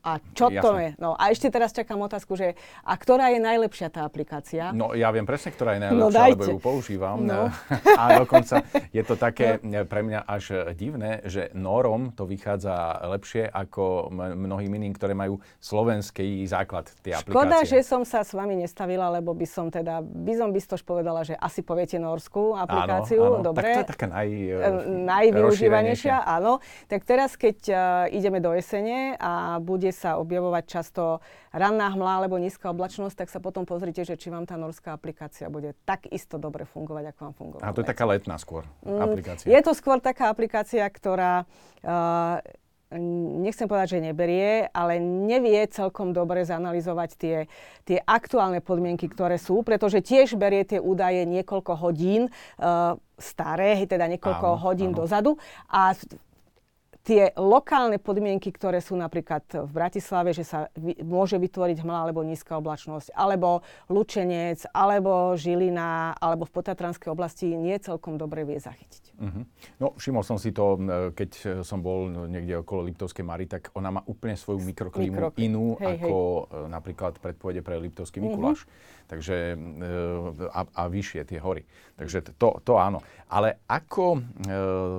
a 0.00 0.16
čo 0.32 0.48
Jasne. 0.48 0.64
to 0.64 0.70
je? 0.80 0.88
No 0.96 1.10
a 1.12 1.28
ešte 1.28 1.52
teraz 1.52 1.76
čakám 1.76 2.00
otázku, 2.00 2.32
že 2.32 2.56
a 2.80 2.96
ktorá 2.96 3.28
je 3.36 3.40
najlepšia 3.44 3.92
tá 3.92 4.08
aplikácia? 4.08 4.72
No 4.72 4.96
ja 4.96 5.12
viem 5.12 5.28
presne, 5.28 5.52
ktorá 5.52 5.76
je 5.76 5.80
no, 5.92 6.08
najlepšia, 6.08 6.24
no, 6.24 6.32
lebo 6.32 6.44
ju 6.56 6.58
používam. 6.58 7.16
No. 7.20 7.52
A 8.00 8.24
dokonca 8.24 8.64
je 8.96 9.02
to 9.04 9.20
také 9.20 9.60
no. 9.60 9.84
pre 9.84 10.00
mňa 10.00 10.24
až 10.24 10.72
divné, 10.72 11.20
že 11.28 11.52
Norom 11.52 12.16
to 12.16 12.24
vychádza 12.24 12.96
lepšie 13.12 13.44
ako 13.44 14.08
mnohým 14.16 14.72
iným, 14.80 14.96
ktoré 14.96 15.12
majú 15.12 15.36
slovenský 15.60 16.48
základ 16.48 16.88
tie 17.04 17.12
aplikácie. 17.20 17.36
Škoda, 17.36 17.58
že 17.68 17.78
som 17.84 18.02
sa 18.08 18.24
s 18.24 18.32
vami 18.32 18.56
nestavila, 18.56 19.12
lebo 19.12 19.36
by 19.36 19.44
som 19.44 19.68
teda, 19.68 20.00
by 20.00 20.32
som 20.32 20.48
bystož 20.48 20.80
povedala, 20.80 21.28
že 21.28 21.36
asi 21.36 21.60
poviete 21.60 22.00
norskú 22.00 22.56
aplikáciu. 22.56 23.20
Áno, 23.20 23.36
áno. 23.40 23.46
Dobre. 23.52 23.68
Tak 23.68 23.76
to 23.76 23.80
je 23.84 23.90
taká 23.92 24.06
naj, 24.08 24.28
najvyužívanejšia. 24.88 26.24
Áno. 26.24 26.64
Tak 26.88 27.04
teraz, 27.04 27.36
keď 27.36 27.58
uh, 27.68 27.78
ideme 28.08 28.40
do 28.40 28.56
jesene 28.56 29.20
a 29.20 29.60
bude 29.60 29.89
bude 29.90 29.98
sa 29.98 30.22
objavovať 30.22 30.64
často 30.70 31.18
ranná 31.50 31.90
hmla 31.90 32.22
alebo 32.22 32.38
nízka 32.38 32.70
oblačnosť, 32.70 33.26
tak 33.26 33.28
sa 33.34 33.42
potom 33.42 33.66
pozrite, 33.66 34.06
že 34.06 34.14
či 34.14 34.30
vám 34.30 34.46
tá 34.46 34.54
norská 34.54 34.94
aplikácia 34.94 35.50
bude 35.50 35.74
takisto 35.82 36.38
dobre 36.38 36.62
fungovať, 36.62 37.10
ako 37.10 37.20
vám 37.26 37.34
fungovať. 37.34 37.62
A 37.66 37.74
to 37.74 37.82
je 37.82 37.90
taká 37.90 38.06
letná 38.06 38.38
skôr 38.38 38.62
mm, 38.86 39.02
aplikácia. 39.02 39.50
Je 39.50 39.60
to 39.66 39.74
skôr 39.74 39.98
taká 39.98 40.30
aplikácia, 40.30 40.86
ktorá 40.86 41.42
uh, 41.82 42.38
nechcem 43.42 43.66
povedať, 43.66 43.98
že 43.98 44.06
neberie, 44.14 44.70
ale 44.70 45.02
nevie 45.02 45.58
celkom 45.66 46.14
dobre 46.14 46.46
zanalizovať 46.46 47.10
tie, 47.18 47.36
tie 47.82 47.98
aktuálne 47.98 48.62
podmienky, 48.62 49.10
ktoré 49.10 49.42
sú, 49.42 49.66
pretože 49.66 50.06
tiež 50.06 50.38
berie 50.38 50.62
tie 50.62 50.78
údaje 50.78 51.26
niekoľko 51.26 51.82
hodín 51.82 52.30
uh, 52.62 52.94
staré, 53.18 53.74
teda 53.90 54.06
niekoľko 54.06 54.54
áno, 54.54 54.62
hodín 54.62 54.94
áno. 54.94 55.02
dozadu 55.02 55.34
a 55.66 55.98
tie 57.00 57.32
lokálne 57.36 57.96
podmienky, 57.96 58.52
ktoré 58.52 58.84
sú 58.84 58.96
napríklad 58.96 59.42
v 59.66 59.70
Bratislave, 59.72 60.36
že 60.36 60.44
sa 60.44 60.68
vy, 60.76 61.00
môže 61.00 61.40
vytvoriť 61.40 61.80
hmla 61.80 61.98
alebo 62.08 62.20
nízka 62.20 62.60
oblačnosť, 62.60 63.16
alebo 63.16 63.64
Lučenec, 63.88 64.68
alebo 64.70 65.34
Žilina, 65.36 66.12
alebo 66.20 66.44
v 66.44 66.52
potatranskej 66.52 67.08
oblasti 67.08 67.56
nie 67.56 67.76
celkom 67.80 68.20
dobre 68.20 68.44
vie 68.44 68.60
zachytiť. 68.60 69.16
Uh-huh. 69.20 69.44
No, 69.80 69.86
všimol 69.96 70.24
som 70.24 70.36
si 70.36 70.52
to, 70.52 70.76
keď 71.16 71.64
som 71.64 71.80
bol 71.80 72.28
niekde 72.28 72.60
okolo 72.60 72.88
Liptovskej 72.88 73.24
Mary, 73.24 73.48
tak 73.48 73.72
ona 73.72 73.88
má 73.88 74.00
úplne 74.04 74.36
svoju 74.36 74.60
mikroklímu 74.60 75.16
Mikro... 75.16 75.28
inú 75.40 75.76
hej, 75.80 76.00
ako 76.00 76.16
hej. 76.16 76.72
Napríklad 76.72 77.12
predpovede 77.20 77.60
pre 77.64 77.80
Liptovský 77.80 78.20
Mikuláš. 78.20 78.64
Uh-huh. 78.64 78.98
Takže, 79.10 79.58
e, 79.58 79.94
a, 80.54 80.60
a 80.70 80.82
vyššie 80.86 81.26
tie 81.26 81.42
hory. 81.42 81.66
Takže 81.98 82.30
to, 82.38 82.62
to 82.62 82.78
áno. 82.78 83.02
Ale 83.26 83.58
ako 83.66 84.06
e, 84.14 84.20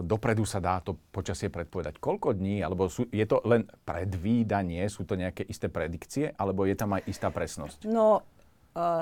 dopredu 0.04 0.44
sa 0.44 0.60
dá 0.60 0.84
to 0.84 1.00
počasie 1.16 1.48
predpovedať? 1.48 1.91
Koľko 1.98 2.38
dní? 2.38 2.62
Alebo 2.64 2.88
sú, 2.88 3.10
je 3.10 3.26
to 3.26 3.42
len 3.44 3.68
predvídanie? 3.84 4.86
Sú 4.88 5.04
to 5.04 5.20
nejaké 5.20 5.44
isté 5.44 5.68
predikcie? 5.68 6.32
Alebo 6.38 6.64
je 6.70 6.76
tam 6.78 6.96
aj 6.96 7.04
istá 7.10 7.28
presnosť? 7.34 7.90
No, 7.90 8.24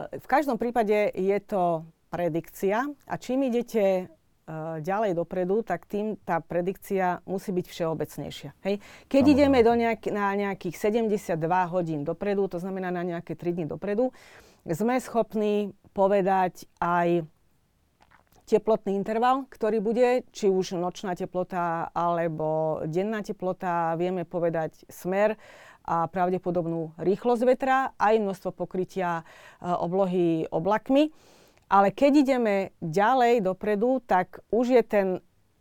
v 0.10 0.28
každom 0.30 0.58
prípade 0.58 1.14
je 1.14 1.38
to 1.46 1.86
predikcia 2.10 2.90
a 3.06 3.14
čím 3.22 3.46
idete 3.46 4.10
Eh, 4.50 4.82
ďalej 4.82 5.14
dopredu, 5.14 5.62
tak 5.62 5.86
tým 5.86 6.18
tá 6.26 6.42
predikcia 6.42 7.22
musí 7.30 7.54
byť 7.54 7.70
všeobecnejšia. 7.70 8.50
Hej? 8.66 8.82
Keď 9.06 9.22
Samozrejme. 9.22 9.38
ideme 9.38 9.60
do 9.62 9.74
nejak, 9.78 10.02
na 10.10 10.34
nejakých 10.34 10.76
72 10.90 11.38
hodín 11.70 12.02
dopredu, 12.02 12.50
to 12.50 12.58
znamená 12.58 12.90
na 12.90 13.06
nejaké 13.06 13.38
3 13.38 13.54
dní 13.54 13.70
dopredu, 13.70 14.10
sme 14.66 14.98
schopní 14.98 15.78
povedať 15.94 16.66
aj 16.82 17.30
teplotný 18.50 18.98
interval, 18.98 19.46
ktorý 19.54 19.78
bude, 19.78 20.26
či 20.34 20.50
už 20.50 20.74
nočná 20.74 21.14
teplota 21.14 21.94
alebo 21.94 22.82
denná 22.90 23.22
teplota, 23.22 23.94
vieme 23.94 24.26
povedať 24.26 24.74
smer 24.90 25.38
a 25.86 26.10
pravdepodobnú 26.10 26.98
rýchlosť 26.98 27.44
vetra, 27.46 27.94
aj 28.02 28.18
množstvo 28.18 28.50
pokrytia 28.58 29.22
eh, 29.22 29.70
oblohy 29.70 30.50
oblakmi. 30.50 31.14
Ale 31.70 31.94
keď 31.94 32.12
ideme 32.26 32.56
ďalej 32.82 33.46
dopredu, 33.46 34.02
tak 34.02 34.42
už 34.50 34.74
je 34.74 34.84
ten 34.84 35.08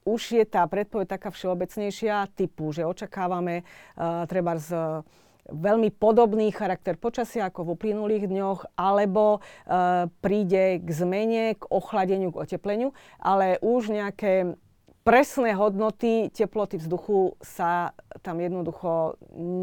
už 0.08 0.40
je 0.40 0.44
tá 0.48 0.64
predpoveď 0.64 1.20
taká 1.20 1.28
všeobecnejšia 1.28 2.32
typu, 2.32 2.72
že 2.72 2.88
očakávame 2.88 3.60
uh, 3.60 4.24
treba 4.24 4.56
z 4.56 5.04
veľmi 5.46 5.94
podobný 5.94 6.50
charakter 6.50 6.98
počasia 6.98 7.46
ako 7.46 7.64
v 7.64 7.72
uplynulých 7.78 8.24
dňoch, 8.28 8.74
alebo 8.74 9.38
uh, 9.38 10.10
príde 10.20 10.82
k 10.82 10.88
zmene, 10.90 11.56
k 11.56 11.62
ochladeniu, 11.70 12.34
k 12.34 12.40
otepleniu, 12.44 12.90
ale 13.22 13.56
už 13.62 13.94
nejaké 13.94 14.58
presné 15.06 15.56
hodnoty 15.56 16.28
teploty 16.34 16.76
vzduchu 16.76 17.38
sa 17.40 17.96
tam 18.20 18.44
jednoducho 18.44 19.16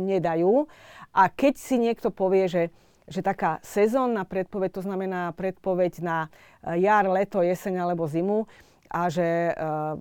nedajú. 0.09 0.65
A 1.13 1.29
keď 1.29 1.53
si 1.61 1.77
niekto 1.77 2.09
povie, 2.09 2.49
že 2.49 2.63
že 3.05 3.21
taká 3.21 3.61
sezónna 3.61 4.25
predpoveď, 4.25 4.69
to 4.73 4.81
znamená 4.81 5.29
predpoveď 5.37 6.01
na 6.01 6.17
eh, 6.25 6.81
jar, 6.81 7.05
leto, 7.05 7.45
jeseň 7.45 7.85
alebo 7.85 8.09
zimu 8.09 8.49
a 8.89 9.09
že, 9.09 9.51
uh, 9.51 9.99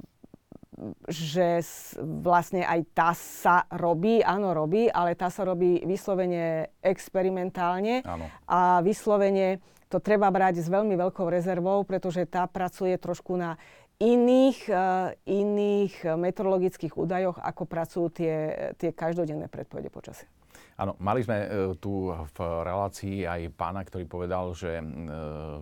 že 1.06 1.62
vlastne 2.02 2.66
aj 2.66 2.80
tá 2.90 3.10
sa 3.14 3.66
robí, 3.70 4.20
áno 4.20 4.50
robí, 4.50 4.90
ale 4.90 5.14
tá 5.14 5.30
sa 5.30 5.46
robí 5.46 5.82
vyslovene 5.86 6.74
experimentálne 6.82 8.02
áno. 8.02 8.26
a 8.50 8.82
vyslovene 8.82 9.62
to 9.86 10.02
treba 10.02 10.26
brať 10.34 10.66
s 10.66 10.68
veľmi 10.68 10.98
veľkou 10.98 11.30
rezervou, 11.30 11.86
pretože 11.86 12.26
tá 12.26 12.50
pracuje 12.50 12.98
trošku 12.98 13.38
na 13.38 13.54
iných, 14.02 14.58
uh, 14.74 15.14
iných 15.22 16.18
meteorologických 16.18 16.98
údajoch, 16.98 17.38
ako 17.38 17.62
pracujú 17.62 18.06
tie, 18.10 18.34
tie 18.74 18.90
každodenné 18.90 19.46
predpovede 19.46 19.94
počasia. 19.94 20.26
Áno, 20.74 20.98
mali 20.98 21.22
sme 21.22 21.38
e, 21.38 21.48
tu 21.78 22.10
v 22.10 22.38
relácii 22.42 23.22
aj 23.22 23.54
pána, 23.54 23.86
ktorý 23.86 24.10
povedal, 24.10 24.50
že 24.58 24.82
e, 24.82 24.84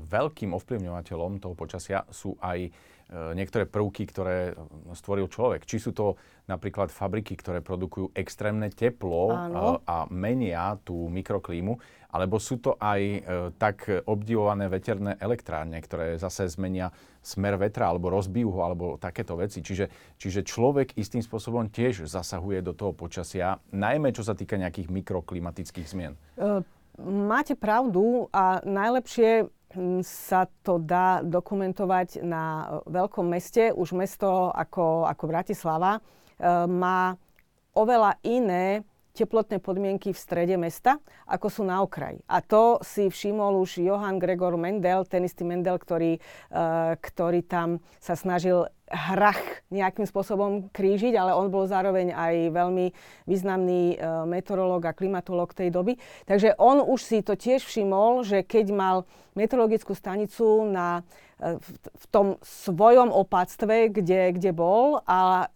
veľkým 0.08 0.56
ovplyvňovateľom 0.56 1.36
toho 1.36 1.52
počasia 1.52 2.08
sú 2.08 2.32
aj 2.40 2.72
niektoré 3.12 3.68
prvky, 3.68 4.08
ktoré 4.08 4.56
stvoril 4.96 5.28
človek. 5.28 5.68
Či 5.68 5.76
sú 5.78 5.90
to 5.92 6.16
napríklad 6.48 6.90
fabriky, 6.90 7.38
ktoré 7.38 7.62
produkujú 7.62 8.10
extrémne 8.16 8.66
teplo 8.72 9.30
Áno. 9.30 9.78
a 9.86 10.10
menia 10.10 10.74
tú 10.82 11.06
mikroklímu, 11.06 11.78
alebo 12.12 12.36
sú 12.36 12.60
to 12.60 12.76
aj 12.76 13.00
e, 13.00 13.20
tak 13.56 13.88
obdivované 14.04 14.68
veterné 14.68 15.16
elektrárne, 15.22 15.78
ktoré 15.80 16.18
zase 16.18 16.50
zmenia 16.50 16.92
smer 17.22 17.56
vetra 17.56 17.88
alebo 17.88 18.10
rozbijú 18.10 18.52
ho 18.52 18.60
alebo 18.66 18.98
takéto 18.98 19.38
veci. 19.38 19.62
Čiže, 19.62 20.16
čiže 20.18 20.42
človek 20.42 20.98
istým 20.98 21.22
spôsobom 21.22 21.70
tiež 21.70 22.04
zasahuje 22.10 22.60
do 22.60 22.74
toho 22.74 22.92
počasia, 22.92 23.62
najmä 23.70 24.10
čo 24.10 24.26
sa 24.26 24.34
týka 24.34 24.58
nejakých 24.58 24.90
mikroklimatických 24.90 25.86
zmien. 25.88 26.18
E, 26.36 26.66
máte 27.00 27.56
pravdu 27.56 28.28
a 28.34 28.60
najlepšie 28.66 29.48
sa 30.04 30.46
to 30.62 30.78
dá 30.78 31.24
dokumentovať 31.24 32.20
na 32.20 32.76
veľkom 32.86 33.26
meste. 33.28 33.72
Už 33.72 33.96
mesto 33.96 34.52
ako, 34.52 35.08
ako 35.08 35.24
Bratislava 35.26 35.96
e, 35.96 36.00
má 36.68 37.16
oveľa 37.72 38.20
iné 38.22 38.84
teplotné 39.12 39.60
podmienky 39.60 40.10
v 40.12 40.18
strede 40.18 40.56
mesta, 40.56 40.96
ako 41.28 41.46
sú 41.52 41.62
na 41.68 41.84
okraji. 41.84 42.24
A 42.24 42.40
to 42.40 42.80
si 42.80 43.12
všimol 43.12 43.60
už 43.60 43.84
Johann 43.84 44.16
Gregor 44.16 44.56
Mendel, 44.56 45.04
ten 45.04 45.28
istý 45.28 45.44
Mendel, 45.44 45.76
ktorý, 45.76 46.16
uh, 46.16 46.96
ktorý 46.96 47.44
tam 47.44 47.84
sa 48.00 48.16
snažil 48.16 48.64
hrach 48.92 49.64
nejakým 49.72 50.04
spôsobom 50.04 50.68
krížiť, 50.68 51.16
ale 51.16 51.32
on 51.32 51.48
bol 51.48 51.64
zároveň 51.64 52.12
aj 52.12 52.34
veľmi 52.52 52.86
významný 53.24 53.96
uh, 53.96 54.28
meteorológ 54.28 54.84
a 54.84 54.92
klimatológ 54.92 55.56
tej 55.56 55.72
doby. 55.72 55.96
Takže 56.28 56.60
on 56.60 56.84
už 56.84 57.00
si 57.00 57.18
to 57.24 57.32
tiež 57.32 57.64
všimol, 57.64 58.22
že 58.22 58.44
keď 58.44 58.66
mal 58.70 58.96
meteorologickú 59.32 59.96
stanicu 59.96 60.68
na, 60.68 61.00
v, 61.40 61.68
v 61.74 62.04
tom 62.12 62.26
svojom 62.44 63.08
opáctve, 63.10 63.88
kde, 63.88 64.36
kde 64.36 64.50
bol 64.52 65.00
a 65.08 65.48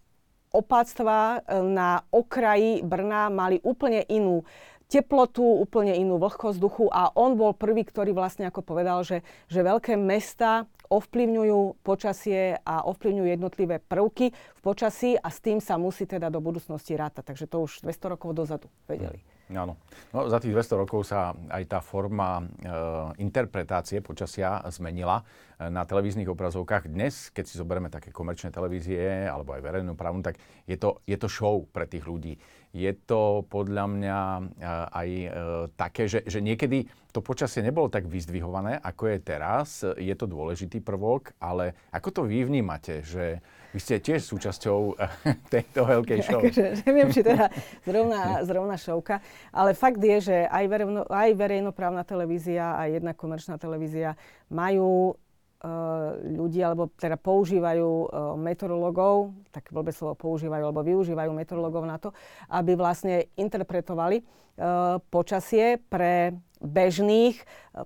opáctva 0.51 1.39
e, 1.45 1.61
na 1.61 2.01
okraji 2.11 2.81
Brna 2.83 3.29
mali 3.29 3.61
úplne 3.61 4.03
inú 4.07 4.43
teplotu, 4.87 5.43
úplne 5.43 5.95
inú 5.95 6.15
vlhkosť 6.17 6.57
vzduchu 6.57 6.85
a 6.91 7.11
on 7.13 7.35
bol 7.35 7.51
prvý, 7.51 7.83
ktorý 7.83 8.15
vlastne 8.15 8.47
ako 8.47 8.63
povedal, 8.63 9.03
že, 9.03 9.21
že 9.51 9.59
veľké 9.63 9.99
mesta 9.99 10.65
ovplyvňujú 10.87 11.83
počasie 11.83 12.55
a 12.63 12.87
ovplyvňujú 12.87 13.27
jednotlivé 13.27 13.83
prvky 13.83 14.31
v 14.31 14.59
počasí 14.63 15.19
a 15.19 15.27
s 15.27 15.43
tým 15.43 15.59
sa 15.59 15.75
musí 15.75 16.07
teda 16.07 16.31
do 16.31 16.39
budúcnosti 16.39 16.95
rátať. 16.95 17.35
Takže 17.35 17.45
to 17.51 17.67
už 17.67 17.83
200 17.83 18.13
rokov 18.15 18.31
dozadu 18.31 18.71
vedeli. 18.87 19.19
Áno. 19.47 19.79
No, 20.11 20.27
za 20.27 20.43
tých 20.43 20.51
200 20.51 20.83
rokov 20.83 21.07
sa 21.07 21.31
aj 21.47 21.63
tá 21.71 21.79
forma 21.79 22.43
e, 22.43 22.45
interpretácie 23.23 24.03
počasia 24.03 24.59
zmenila 24.67 25.23
na 25.57 25.87
televíznych 25.87 26.27
obrazovkách. 26.27 26.91
Dnes, 26.91 27.31
keď 27.31 27.45
si 27.47 27.55
zoberieme 27.55 27.89
také 27.89 28.11
komerčné 28.11 28.51
televízie 28.51 29.25
alebo 29.25 29.55
aj 29.55 29.63
verejnú 29.63 29.95
právnu, 29.97 30.21
tak 30.21 30.37
je 30.69 30.75
to, 30.77 30.99
je 31.07 31.17
to 31.17 31.31
show 31.31 31.63
pre 31.71 31.87
tých 31.89 32.03
ľudí. 32.03 32.37
Je 32.75 32.91
to 33.07 33.47
podľa 33.47 33.85
mňa 33.87 34.19
eh, 34.37 34.97
aj 34.97 35.09
e, 35.09 35.29
také, 35.79 36.05
že, 36.05 36.23
že 36.27 36.43
niekedy 36.43 36.85
to 37.15 37.23
počasie 37.23 37.65
nebolo 37.65 37.89
tak 37.89 38.05
vyzdvihované, 38.05 38.77
ako 38.77 39.09
je 39.09 39.17
teraz. 39.23 39.81
Je 39.97 40.13
to 40.13 40.29
dôležitý 40.29 40.83
prvok, 40.85 41.33
ale 41.41 41.73
ako 41.89 42.09
to 42.13 42.21
vy 42.29 42.45
vnímate, 42.45 43.01
že 43.01 43.41
vy 43.73 43.79
ste 43.81 43.97
tiež 43.97 44.21
súčasťou 44.21 44.79
eh, 44.93 45.09
tejto 45.53 45.87
veľkej 45.87 46.19
show. 46.21 46.43
Akože, 46.43 46.85
neviem, 46.85 47.09
či 47.09 47.25
teda 47.25 47.49
zrovna, 47.87 48.43
zrovna 48.45 48.75
šovka, 48.77 49.23
ale 49.49 49.73
fakt 49.73 50.03
je, 50.03 50.17
že 50.21 50.37
aj, 50.45 50.65
verejno, 50.69 51.01
aj 51.09 51.31
verejnoprávna 51.33 52.03
televízia, 52.05 52.77
aj 52.77 53.01
jedna 53.01 53.11
komerčná 53.17 53.55
televízia 53.57 54.13
majú 54.51 55.15
Eh, 55.15 55.26
ľudí, 56.37 56.61
alebo 56.61 56.93
teda 56.93 57.17
používajú 57.17 57.89
uh, 57.89 58.07
meteorologov, 58.37 59.33
tak 59.49 59.73
blbé 59.73 59.89
slovo 59.89 60.13
používajú, 60.13 60.69
alebo 60.69 60.85
využívajú 60.85 61.31
meteorologov 61.33 61.83
na 61.89 61.97
to, 61.97 62.13
aby 62.53 62.77
vlastne 62.77 63.25
interpretovali 63.33 64.21
uh, 64.21 65.01
počasie 65.09 65.81
pre 65.89 66.37
bežných, 66.61 67.41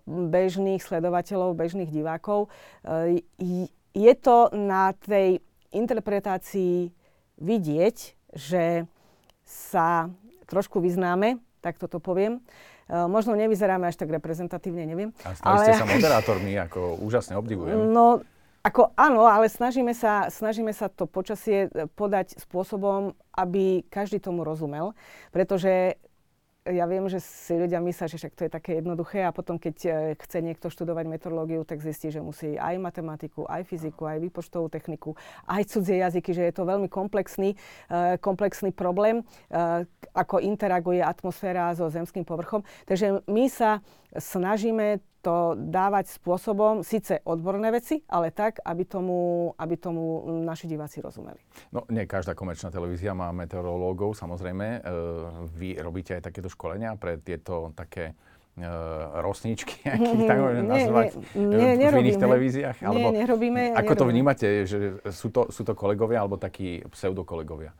bežných 0.07 0.84
sledovateľov, 0.84 1.55
bežných 1.55 1.88
divákov. 1.88 2.51
Uh, 2.84 3.23
je 3.95 4.13
to 4.19 4.51
na 4.51 4.91
tej 4.91 5.39
interpretácii 5.71 6.91
vidieť, 7.39 7.97
že 8.36 8.84
sa 9.47 10.12
trošku 10.47 10.84
vyznáme, 10.84 11.39
tak 11.63 11.79
toto 11.79 12.03
poviem, 12.03 12.43
Eh, 12.43 12.70
možno 12.91 13.39
nevyzeráme 13.39 13.88
až 13.88 13.95
tak 13.95 14.12
reprezentatívne, 14.12 14.84
neviem. 14.84 15.15
A 15.23 15.32
stali 15.32 15.56
ale... 15.56 15.63
ste 15.63 15.73
sa 15.80 15.88
moderátormi, 15.88 16.54
ako 16.60 16.99
úžasne 16.99 17.39
obdivujem. 17.39 17.80
No, 17.91 18.19
ako 18.62 18.93
áno, 18.93 19.25
ale 19.25 19.49
snažíme 19.49 19.97
sa, 19.97 20.30
snažíme 20.30 20.69
sa 20.69 20.86
to 20.86 21.10
počasie 21.10 21.65
eh, 21.65 21.89
podať 21.97 22.38
spôsobom, 22.38 23.17
aby 23.34 23.82
každý 23.89 24.21
tomu 24.21 24.45
rozumel, 24.45 24.93
pretože 25.34 25.97
ja 26.69 26.86
viem, 26.86 27.02
že 27.10 27.17
si 27.17 27.58
ľudia 27.58 27.82
myslia, 27.82 28.06
že 28.06 28.21
však 28.21 28.38
to 28.38 28.45
je 28.45 28.52
také 28.54 28.71
jednoduché 28.78 29.26
a 29.26 29.34
potom, 29.34 29.58
keď 29.58 29.76
eh, 29.86 29.93
chce 30.13 30.45
niekto 30.45 30.69
študovať 30.69 31.10
meteorológiu, 31.10 31.65
tak 31.65 31.82
zistí, 31.82 32.13
že 32.13 32.21
musí 32.21 32.54
aj 32.54 32.78
matematiku, 32.78 33.50
aj 33.50 33.65
fyziku, 33.65 34.06
aj 34.06 34.21
výpočtovú 34.21 34.69
techniku, 34.69 35.17
aj 35.50 35.65
cudzie 35.65 36.06
jazyky, 36.06 36.38
že 36.38 36.43
je 36.45 36.54
to 36.54 36.69
veľmi 36.69 36.86
komplexný, 36.86 37.58
eh, 37.58 38.21
komplexný 38.21 38.69
problém, 38.78 39.26
eh, 39.50 39.89
ako 40.13 40.38
interaguje 40.38 41.02
atmosféra 41.02 41.74
so 41.74 41.89
zemským 41.89 42.21
povrchom. 42.21 42.62
Takže 42.86 43.26
my 43.26 43.50
sa 43.50 43.82
snažíme 44.17 45.00
to 45.21 45.54
dávať 45.54 46.17
spôsobom, 46.17 46.82
síce 46.82 47.21
odborné 47.24 47.69
veci, 47.69 48.02
ale 48.10 48.34
tak, 48.34 48.58
aby 48.65 48.84
tomu, 48.89 49.54
aby 49.54 49.78
tomu 49.78 50.26
naši 50.41 50.65
diváci 50.65 50.97
rozumeli. 50.97 51.38
No, 51.69 51.86
nie 51.93 52.10
každá 52.10 52.34
komerčná 52.34 52.74
televízia 52.74 53.13
má 53.13 53.30
meteorológov, 53.30 54.17
samozrejme. 54.17 54.67
E, 54.67 54.80
vy 55.54 55.78
robíte 55.78 56.17
aj 56.17 56.26
takéto 56.26 56.50
školenia 56.50 56.97
pre 56.97 57.21
tieto 57.21 57.69
také 57.78 58.17
e, 58.58 58.65
rosničky, 59.21 59.86
akých 59.93 60.26
tak 60.26 60.38
môžem 60.41 60.65
nazvať, 60.65 61.08
nie, 61.38 61.69
nie, 61.78 61.88
v 61.93 62.02
iných 62.02 62.17
televíziách? 62.17 62.78
Alebo 62.82 63.13
nie, 63.13 63.21
nerobíme. 63.21 63.62
Ako 63.78 63.93
nerobíme. 63.93 64.02
to 64.02 64.06
vnímate, 64.10 64.47
že 64.65 64.78
sú 65.13 65.30
to, 65.30 65.54
sú 65.54 65.62
to 65.62 65.78
kolegovia 65.78 66.26
alebo 66.26 66.41
takí 66.41 66.82
pseudokolegovia? 66.89 67.78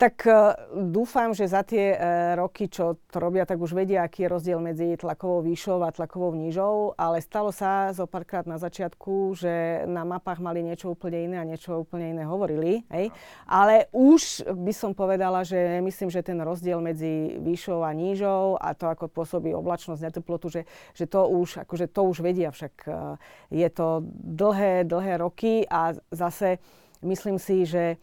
Tak 0.00 0.24
uh, 0.24 0.56
dúfam, 0.88 1.36
že 1.36 1.44
za 1.44 1.60
tie 1.60 1.92
uh, 1.92 2.32
roky, 2.32 2.72
čo 2.72 2.96
to 3.12 3.20
robia, 3.20 3.44
tak 3.44 3.60
už 3.60 3.76
vedia, 3.76 4.00
aký 4.00 4.24
je 4.24 4.32
rozdiel 4.32 4.56
medzi 4.56 4.96
tlakovou 4.96 5.44
výšou 5.44 5.84
a 5.84 5.92
tlakovou 5.92 6.32
nížou, 6.32 6.96
ale 6.96 7.20
stalo 7.20 7.52
sa 7.52 7.92
zo 7.92 8.08
párkrát 8.08 8.48
na 8.48 8.56
začiatku, 8.56 9.36
že 9.36 9.84
na 9.84 10.08
mapách 10.08 10.40
mali 10.40 10.64
niečo 10.64 10.96
úplne 10.96 11.28
iné 11.28 11.36
a 11.36 11.44
niečo 11.44 11.84
úplne 11.84 12.16
iné 12.16 12.24
hovorili. 12.24 12.80
Hej? 12.88 13.12
Ale 13.44 13.92
už 13.92 14.48
by 14.48 14.72
som 14.72 14.96
povedala, 14.96 15.44
že 15.44 15.84
myslím, 15.84 16.08
že 16.08 16.24
ten 16.24 16.40
rozdiel 16.40 16.80
medzi 16.80 17.36
výšou 17.36 17.84
a 17.84 17.92
nížou 17.92 18.56
a 18.56 18.72
to, 18.72 18.88
ako 18.88 19.12
pôsobí 19.12 19.52
oblačnosť 19.52 20.00
na 20.00 20.08
teplotu, 20.16 20.48
že, 20.48 20.64
že 20.96 21.04
to, 21.04 21.28
už, 21.28 21.68
akože 21.68 21.92
to 21.92 22.08
už 22.08 22.24
vedia, 22.24 22.48
však 22.48 22.72
uh, 22.88 23.20
je 23.52 23.68
to 23.68 24.00
dlhé, 24.16 24.88
dlhé 24.88 25.20
roky 25.20 25.68
a 25.68 25.92
zase 26.08 26.56
myslím 27.04 27.36
si, 27.36 27.68
že 27.68 28.00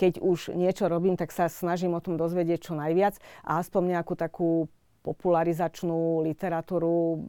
keď 0.00 0.24
už 0.24 0.56
niečo 0.56 0.88
robím, 0.88 1.12
tak 1.12 1.28
sa 1.28 1.52
snažím 1.52 1.92
o 1.92 2.00
tom 2.00 2.16
dozvedieť 2.16 2.72
čo 2.72 2.72
najviac 2.72 3.20
a 3.44 3.60
aspoň 3.60 4.00
nejakú 4.00 4.16
takú 4.16 4.64
popularizačnú 5.04 6.24
literatúru, 6.24 7.28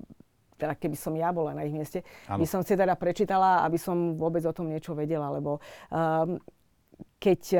teda 0.56 0.80
keby 0.80 0.96
som 0.96 1.12
ja 1.20 1.36
bola 1.36 1.52
na 1.52 1.68
ich 1.68 1.76
mieste, 1.76 2.08
ano. 2.32 2.40
by 2.40 2.48
som 2.48 2.64
si 2.64 2.80
teda 2.80 2.96
prečítala, 2.96 3.68
aby 3.68 3.76
som 3.76 4.16
vôbec 4.16 4.44
o 4.48 4.56
tom 4.56 4.72
niečo 4.72 4.96
vedela, 4.96 5.28
lebo 5.36 5.60
um, 5.92 6.40
keď 7.20 7.42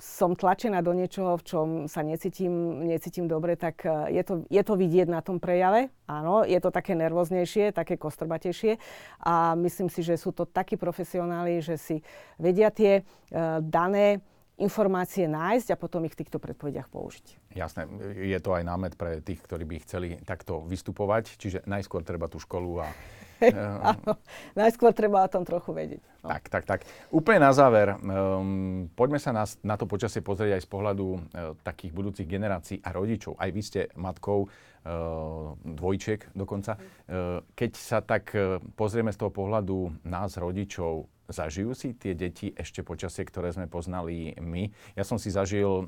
som 0.00 0.34
tlačená 0.34 0.80
do 0.80 0.96
niečoho, 0.96 1.38
v 1.38 1.44
čom 1.46 1.66
sa 1.86 2.02
necítim, 2.02 2.82
necítim 2.82 3.30
dobre, 3.30 3.54
tak 3.54 3.86
uh, 3.86 4.08
je 4.10 4.22
to, 4.24 4.34
je 4.48 4.62
to 4.64 4.74
vidieť 4.74 5.06
na 5.06 5.20
tom 5.20 5.38
prejave. 5.38 5.92
Áno, 6.10 6.42
je 6.42 6.58
to 6.58 6.74
také 6.74 6.96
nervóznejšie, 6.96 7.76
také 7.76 8.00
kostrbatejšie 8.00 8.80
a 9.22 9.54
myslím 9.60 9.92
si, 9.92 10.00
že 10.02 10.18
sú 10.18 10.32
to 10.34 10.48
takí 10.48 10.74
profesionáli, 10.80 11.60
že 11.60 11.76
si 11.76 11.96
vedia 12.40 12.72
tie 12.72 13.02
uh, 13.02 13.60
dané 13.60 14.24
informácie 14.62 15.26
nájsť 15.26 15.74
a 15.74 15.76
potom 15.76 16.06
ich 16.06 16.14
v 16.14 16.22
týchto 16.22 16.38
predpovediach 16.38 16.86
použiť. 16.86 17.52
Jasné, 17.58 17.84
je 18.14 18.38
to 18.38 18.54
aj 18.54 18.62
námet 18.62 18.94
pre 18.94 19.18
tých, 19.18 19.42
ktorí 19.42 19.66
by 19.66 19.76
chceli 19.82 20.08
takto 20.22 20.62
vystupovať, 20.62 21.34
čiže 21.36 21.66
najskôr 21.66 22.06
treba 22.06 22.30
tú 22.30 22.38
školu 22.38 22.86
a... 22.86 22.88
Áno, 23.90 24.22
najskôr 24.54 24.94
treba 24.94 25.26
o 25.26 25.28
tom 25.28 25.42
trochu 25.42 25.74
vedieť. 25.74 26.02
No. 26.22 26.30
Tak, 26.30 26.46
tak, 26.46 26.62
tak. 26.62 26.80
Úplne 27.10 27.42
na 27.42 27.50
záver, 27.50 27.98
um, 27.98 28.86
poďme 28.94 29.18
sa 29.18 29.34
na, 29.34 29.42
na 29.66 29.74
to 29.74 29.90
počasie 29.90 30.22
pozrieť 30.22 30.62
aj 30.62 30.62
z 30.62 30.68
pohľadu 30.70 31.06
uh, 31.10 31.18
takých 31.66 31.90
budúcich 31.90 32.30
generácií 32.30 32.78
a 32.86 32.94
rodičov. 32.94 33.34
Aj 33.42 33.50
vy 33.50 33.62
ste 33.66 33.90
matkou 33.98 34.46
dvojčiek 35.62 36.34
dokonca. 36.34 36.74
Keď 37.54 37.72
sa 37.78 38.02
tak 38.02 38.34
pozrieme 38.74 39.14
z 39.14 39.18
toho 39.18 39.30
pohľadu 39.30 40.02
nás, 40.02 40.34
rodičov, 40.34 41.06
Zažijú 41.32 41.72
si 41.72 41.96
tie 41.96 42.12
deti 42.12 42.52
ešte 42.52 42.84
počasie, 42.84 43.24
ktoré 43.24 43.54
sme 43.54 43.64
poznali 43.64 44.36
my? 44.36 44.68
Ja 44.98 45.06
som 45.06 45.16
si 45.16 45.32
zažil 45.32 45.64
e, 45.64 45.84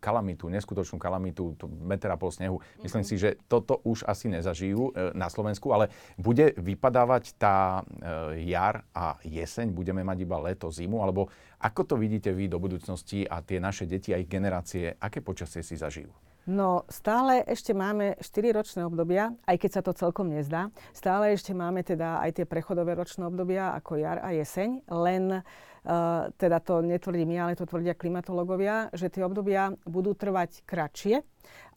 kalamitu, 0.00 0.48
neskutočnú 0.48 0.96
kalamitu, 0.96 1.52
meter 1.84 2.08
a 2.08 2.16
pol 2.16 2.32
snehu. 2.32 2.62
Myslím 2.80 3.04
mm-hmm. 3.04 3.18
si, 3.18 3.20
že 3.20 3.36
toto 3.50 3.84
už 3.84 4.08
asi 4.08 4.32
nezažijú 4.32 4.94
e, 4.96 5.12
na 5.12 5.28
Slovensku, 5.28 5.68
ale 5.74 5.92
bude 6.16 6.56
vypadávať 6.56 7.36
tá 7.36 7.84
e, 7.84 8.46
jar 8.48 8.88
a 8.96 9.20
jeseň? 9.20 9.68
Budeme 9.68 10.00
mať 10.00 10.24
iba 10.24 10.40
leto, 10.40 10.72
zimu? 10.72 11.04
Alebo 11.04 11.28
ako 11.60 11.82
to 11.82 11.94
vidíte 12.00 12.32
vy 12.32 12.48
do 12.48 12.56
budúcnosti 12.56 13.28
a 13.28 13.44
tie 13.44 13.60
naše 13.60 13.84
deti 13.84 14.16
a 14.16 14.22
ich 14.22 14.30
generácie, 14.30 14.96
aké 14.96 15.20
počasie 15.20 15.60
si 15.60 15.76
zažijú? 15.76 16.25
No 16.46 16.86
stále 16.86 17.42
ešte 17.42 17.74
máme 17.74 18.14
4 18.22 18.54
ročné 18.54 18.86
obdobia, 18.86 19.34
aj 19.50 19.56
keď 19.58 19.70
sa 19.74 19.82
to 19.82 19.98
celkom 19.98 20.30
nezdá. 20.30 20.70
Stále 20.94 21.34
ešte 21.34 21.50
máme 21.50 21.82
teda 21.82 22.22
aj 22.22 22.38
tie 22.38 22.46
prechodové 22.46 22.94
ročné 22.94 23.26
obdobia 23.26 23.74
ako 23.74 23.98
jar 23.98 24.22
a 24.22 24.30
jeseň, 24.30 24.86
len 24.86 25.42
uh, 25.42 26.30
teda 26.38 26.62
to 26.62 26.86
netvrdím 26.86 27.34
ja, 27.34 27.50
ale 27.50 27.58
to 27.58 27.66
tvrdia 27.66 27.98
klimatológovia, 27.98 28.94
že 28.94 29.10
tie 29.10 29.26
obdobia 29.26 29.74
budú 29.82 30.14
trvať 30.14 30.62
kratšie 30.62 31.26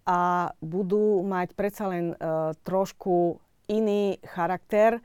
a 0.06 0.54
budú 0.62 1.26
mať 1.26 1.58
predsa 1.58 1.90
len 1.90 2.14
uh, 2.14 2.54
trošku 2.62 3.42
iný 3.74 4.22
charakter 4.22 5.02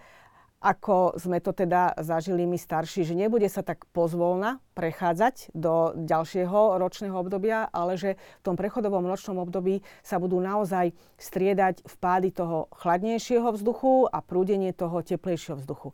ako 0.64 1.20
sme 1.20 1.44
to 1.44 1.52
teda 1.52 1.92
zažili 2.00 2.48
my 2.48 2.56
starší, 2.56 3.04
že 3.04 3.12
nebude 3.12 3.44
sa 3.52 3.60
tak 3.60 3.84
pozvolna 3.92 4.64
prechádzať 4.72 5.52
do 5.52 5.92
ďalšieho 5.92 6.80
ročného 6.80 7.12
obdobia, 7.12 7.68
ale 7.68 8.00
že 8.00 8.16
v 8.16 8.42
tom 8.42 8.56
prechodovom 8.56 9.04
ročnom 9.04 9.36
období 9.44 9.84
sa 10.00 10.16
budú 10.16 10.40
naozaj 10.40 10.96
striedať 11.20 11.84
vpády 11.84 12.32
toho 12.32 12.72
chladnejšieho 12.80 13.52
vzduchu 13.52 14.08
a 14.08 14.24
prúdenie 14.24 14.72
toho 14.72 15.04
teplejšieho 15.04 15.60
vzduchu. 15.60 15.92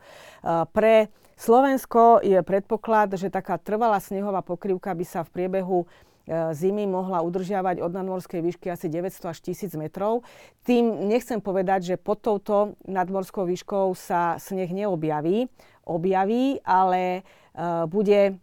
Pre 0.71 0.95
Slovensko 1.35 2.23
je 2.23 2.39
predpoklad, 2.47 3.19
že 3.19 3.33
taká 3.33 3.59
trvalá 3.59 3.99
snehová 3.99 4.45
pokrývka 4.45 4.95
by 4.95 5.05
sa 5.09 5.27
v 5.27 5.33
priebehu 5.35 5.89
E, 5.89 6.10
zimy 6.55 6.87
mohla 6.87 7.21
udržiavať 7.27 7.83
od 7.83 7.91
nadmorskej 7.91 8.41
výšky 8.41 8.71
asi 8.71 8.87
900 8.87 9.33
až 9.35 9.39
1000 9.43 9.75
metrov. 9.77 10.23
Tým 10.63 11.11
nechcem 11.11 11.43
povedať, 11.43 11.95
že 11.95 11.97
pod 11.99 12.23
touto 12.23 12.79
nadmorskou 12.87 13.43
výškou 13.47 13.93
sa 13.99 14.39
sneh 14.39 14.71
neobjaví. 14.71 15.51
Objaví, 15.83 16.63
ale 16.63 17.27
uh, 17.59 17.89
bude 17.91 18.39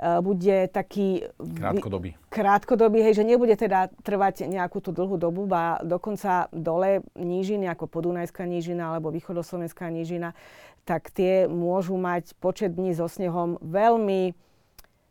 uh, 0.00 0.22
bude 0.24 0.72
taký... 0.72 1.28
Krátkodobý. 1.36 2.16
Krátkodobý, 2.32 2.98
hej, 3.04 3.20
že 3.20 3.28
nebude 3.28 3.52
teda 3.58 3.92
trvať 4.00 4.48
nejakú 4.48 4.80
tú 4.80 4.94
dlhú 4.94 5.20
dobu, 5.20 5.44
a 5.52 5.82
dokonca 5.84 6.48
dole 6.54 7.04
nížiny, 7.18 7.68
ako 7.68 7.90
Podunajská 7.90 8.46
nížina 8.48 8.94
alebo 8.94 9.12
Východoslovenská 9.12 9.90
nížina, 9.90 10.32
tak 10.88 11.12
tie 11.12 11.44
môžu 11.44 12.00
mať 12.00 12.32
počet 12.40 12.72
dní 12.72 12.96
so 12.96 13.04
snehom 13.04 13.60
veľmi 13.60 14.32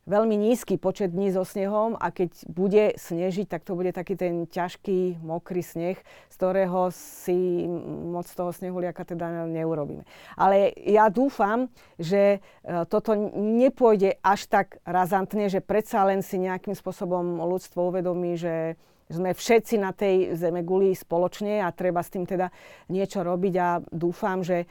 veľmi 0.08 0.40
nízky 0.40 0.80
počet 0.80 1.12
dní 1.12 1.36
so 1.36 1.44
snehom 1.44 2.00
a 2.00 2.10
keď 2.16 2.32
bude 2.48 2.86
snežiť, 2.96 3.46
tak 3.52 3.68
to 3.68 3.76
bude 3.76 3.92
taký 3.92 4.16
ten 4.16 4.48
ťažký, 4.48 5.20
mokrý 5.20 5.60
sneh, 5.60 6.00
z 6.32 6.36
ktorého 6.40 6.90
si 6.96 7.68
moc 8.08 8.26
toho 8.32 8.56
snehuliaka 8.56 9.04
teda 9.04 9.46
neurobíme. 9.52 10.08
Ale 10.40 10.72
ja 10.80 11.12
dúfam, 11.12 11.68
že 12.00 12.40
e, 12.64 12.88
toto 12.88 13.14
nepôjde 13.36 14.16
až 14.24 14.48
tak 14.48 14.80
razantne, 14.88 15.52
že 15.52 15.60
predsa 15.60 16.08
len 16.08 16.24
si 16.24 16.40
nejakým 16.40 16.74
spôsobom 16.74 17.44
ľudstvo 17.44 17.92
uvedomí, 17.92 18.40
že 18.40 18.80
sme 19.12 19.36
všetci 19.36 19.76
na 19.80 19.92
tej 19.92 20.36
zemeguli 20.36 20.92
spoločne 20.96 21.64
a 21.64 21.72
treba 21.76 22.04
s 22.04 22.12
tým 22.12 22.28
teda 22.28 22.52
niečo 22.92 23.24
robiť 23.24 23.54
a 23.60 23.70
dúfam, 23.92 24.44
že, 24.44 24.68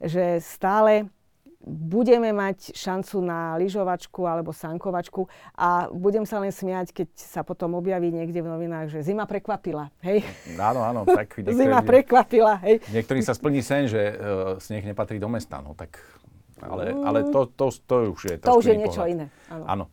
že 0.00 0.40
stále 0.40 1.08
budeme 1.64 2.28
mať 2.30 2.76
šancu 2.76 3.24
na 3.24 3.56
lyžovačku 3.56 4.20
alebo 4.28 4.52
sankovačku 4.52 5.26
a 5.56 5.88
budem 5.88 6.28
sa 6.28 6.36
len 6.38 6.52
smiať, 6.52 6.92
keď 6.92 7.08
sa 7.16 7.40
potom 7.40 7.72
objaví 7.80 8.12
niekde 8.12 8.44
v 8.44 8.48
novinách, 8.52 8.92
že 8.92 9.00
zima 9.00 9.24
prekvapila. 9.24 9.88
Hej? 10.04 10.22
Áno, 10.60 10.84
áno. 10.84 11.00
Tak 11.14 11.40
zima 11.40 11.80
prekvapila. 11.80 12.60
Hej? 12.66 12.84
Niektorý 12.92 13.24
sa 13.24 13.32
splní 13.32 13.64
sen, 13.64 13.88
že 13.88 14.02
uh, 14.12 14.16
sneh 14.60 14.84
nepatrí 14.84 15.16
do 15.16 15.30
mesta. 15.30 15.62
No, 15.62 15.72
tak, 15.72 15.96
ale, 16.60 16.92
ale 16.92 17.18
to, 17.32 17.48
to, 17.54 17.70
to 17.70 17.96
už 18.12 18.20
je 18.28 18.34
To 18.44 18.60
už 18.60 18.66
je 18.68 18.76
niečo 18.76 19.00
pohľad. 19.00 19.14
iné. 19.14 19.26
Áno. 19.48 19.64
áno. 19.64 19.84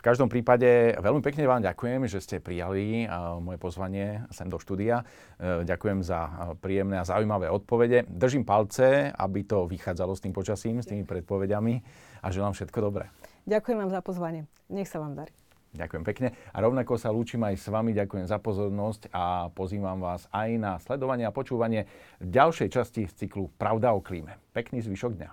V 0.00 0.08
každom 0.08 0.32
prípade 0.32 0.96
veľmi 0.96 1.20
pekne 1.20 1.44
vám 1.44 1.60
ďakujem, 1.60 2.08
že 2.08 2.24
ste 2.24 2.40
prijali 2.40 3.04
moje 3.44 3.60
pozvanie 3.60 4.24
sem 4.32 4.48
do 4.48 4.56
štúdia. 4.56 5.04
E, 5.36 5.68
ďakujem 5.68 6.00
za 6.00 6.56
príjemné 6.64 6.96
a 6.96 7.04
zaujímavé 7.04 7.52
odpovede. 7.52 8.08
Držím 8.08 8.48
palce, 8.48 9.12
aby 9.12 9.44
to 9.44 9.68
vychádzalo 9.68 10.16
s 10.16 10.24
tým 10.24 10.32
počasím, 10.32 10.80
s 10.80 10.88
tými 10.88 11.04
predpovediami 11.04 11.84
a 12.24 12.32
želám 12.32 12.56
všetko 12.56 12.80
dobré. 12.80 13.12
Ďakujem 13.44 13.76
vám 13.76 13.92
za 13.92 14.00
pozvanie. 14.00 14.48
Nech 14.72 14.88
sa 14.88 15.04
vám 15.04 15.20
darí. 15.20 15.36
Ďakujem 15.76 16.04
pekne. 16.08 16.32
A 16.48 16.56
rovnako 16.64 16.96
sa 16.96 17.12
lúčim 17.12 17.44
aj 17.44 17.60
s 17.60 17.68
vami. 17.68 17.92
Ďakujem 17.92 18.24
za 18.24 18.40
pozornosť 18.40 19.12
a 19.12 19.52
pozývam 19.52 20.00
vás 20.00 20.24
aj 20.32 20.48
na 20.56 20.80
sledovanie 20.80 21.28
a 21.28 21.36
počúvanie 21.36 21.84
ďalšej 22.24 22.72
časti 22.72 23.04
z 23.04 23.12
cyklu 23.20 23.52
Pravda 23.60 23.92
o 23.92 24.00
klíme. 24.00 24.40
Pekný 24.56 24.80
zvyšok 24.80 25.12
dňa. 25.20 25.30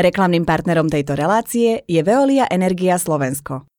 Reklamným 0.00 0.48
partnerom 0.48 0.88
tejto 0.88 1.12
relácie 1.12 1.84
je 1.84 2.00
Veolia 2.00 2.48
Energia 2.48 2.96
Slovensko. 2.96 3.75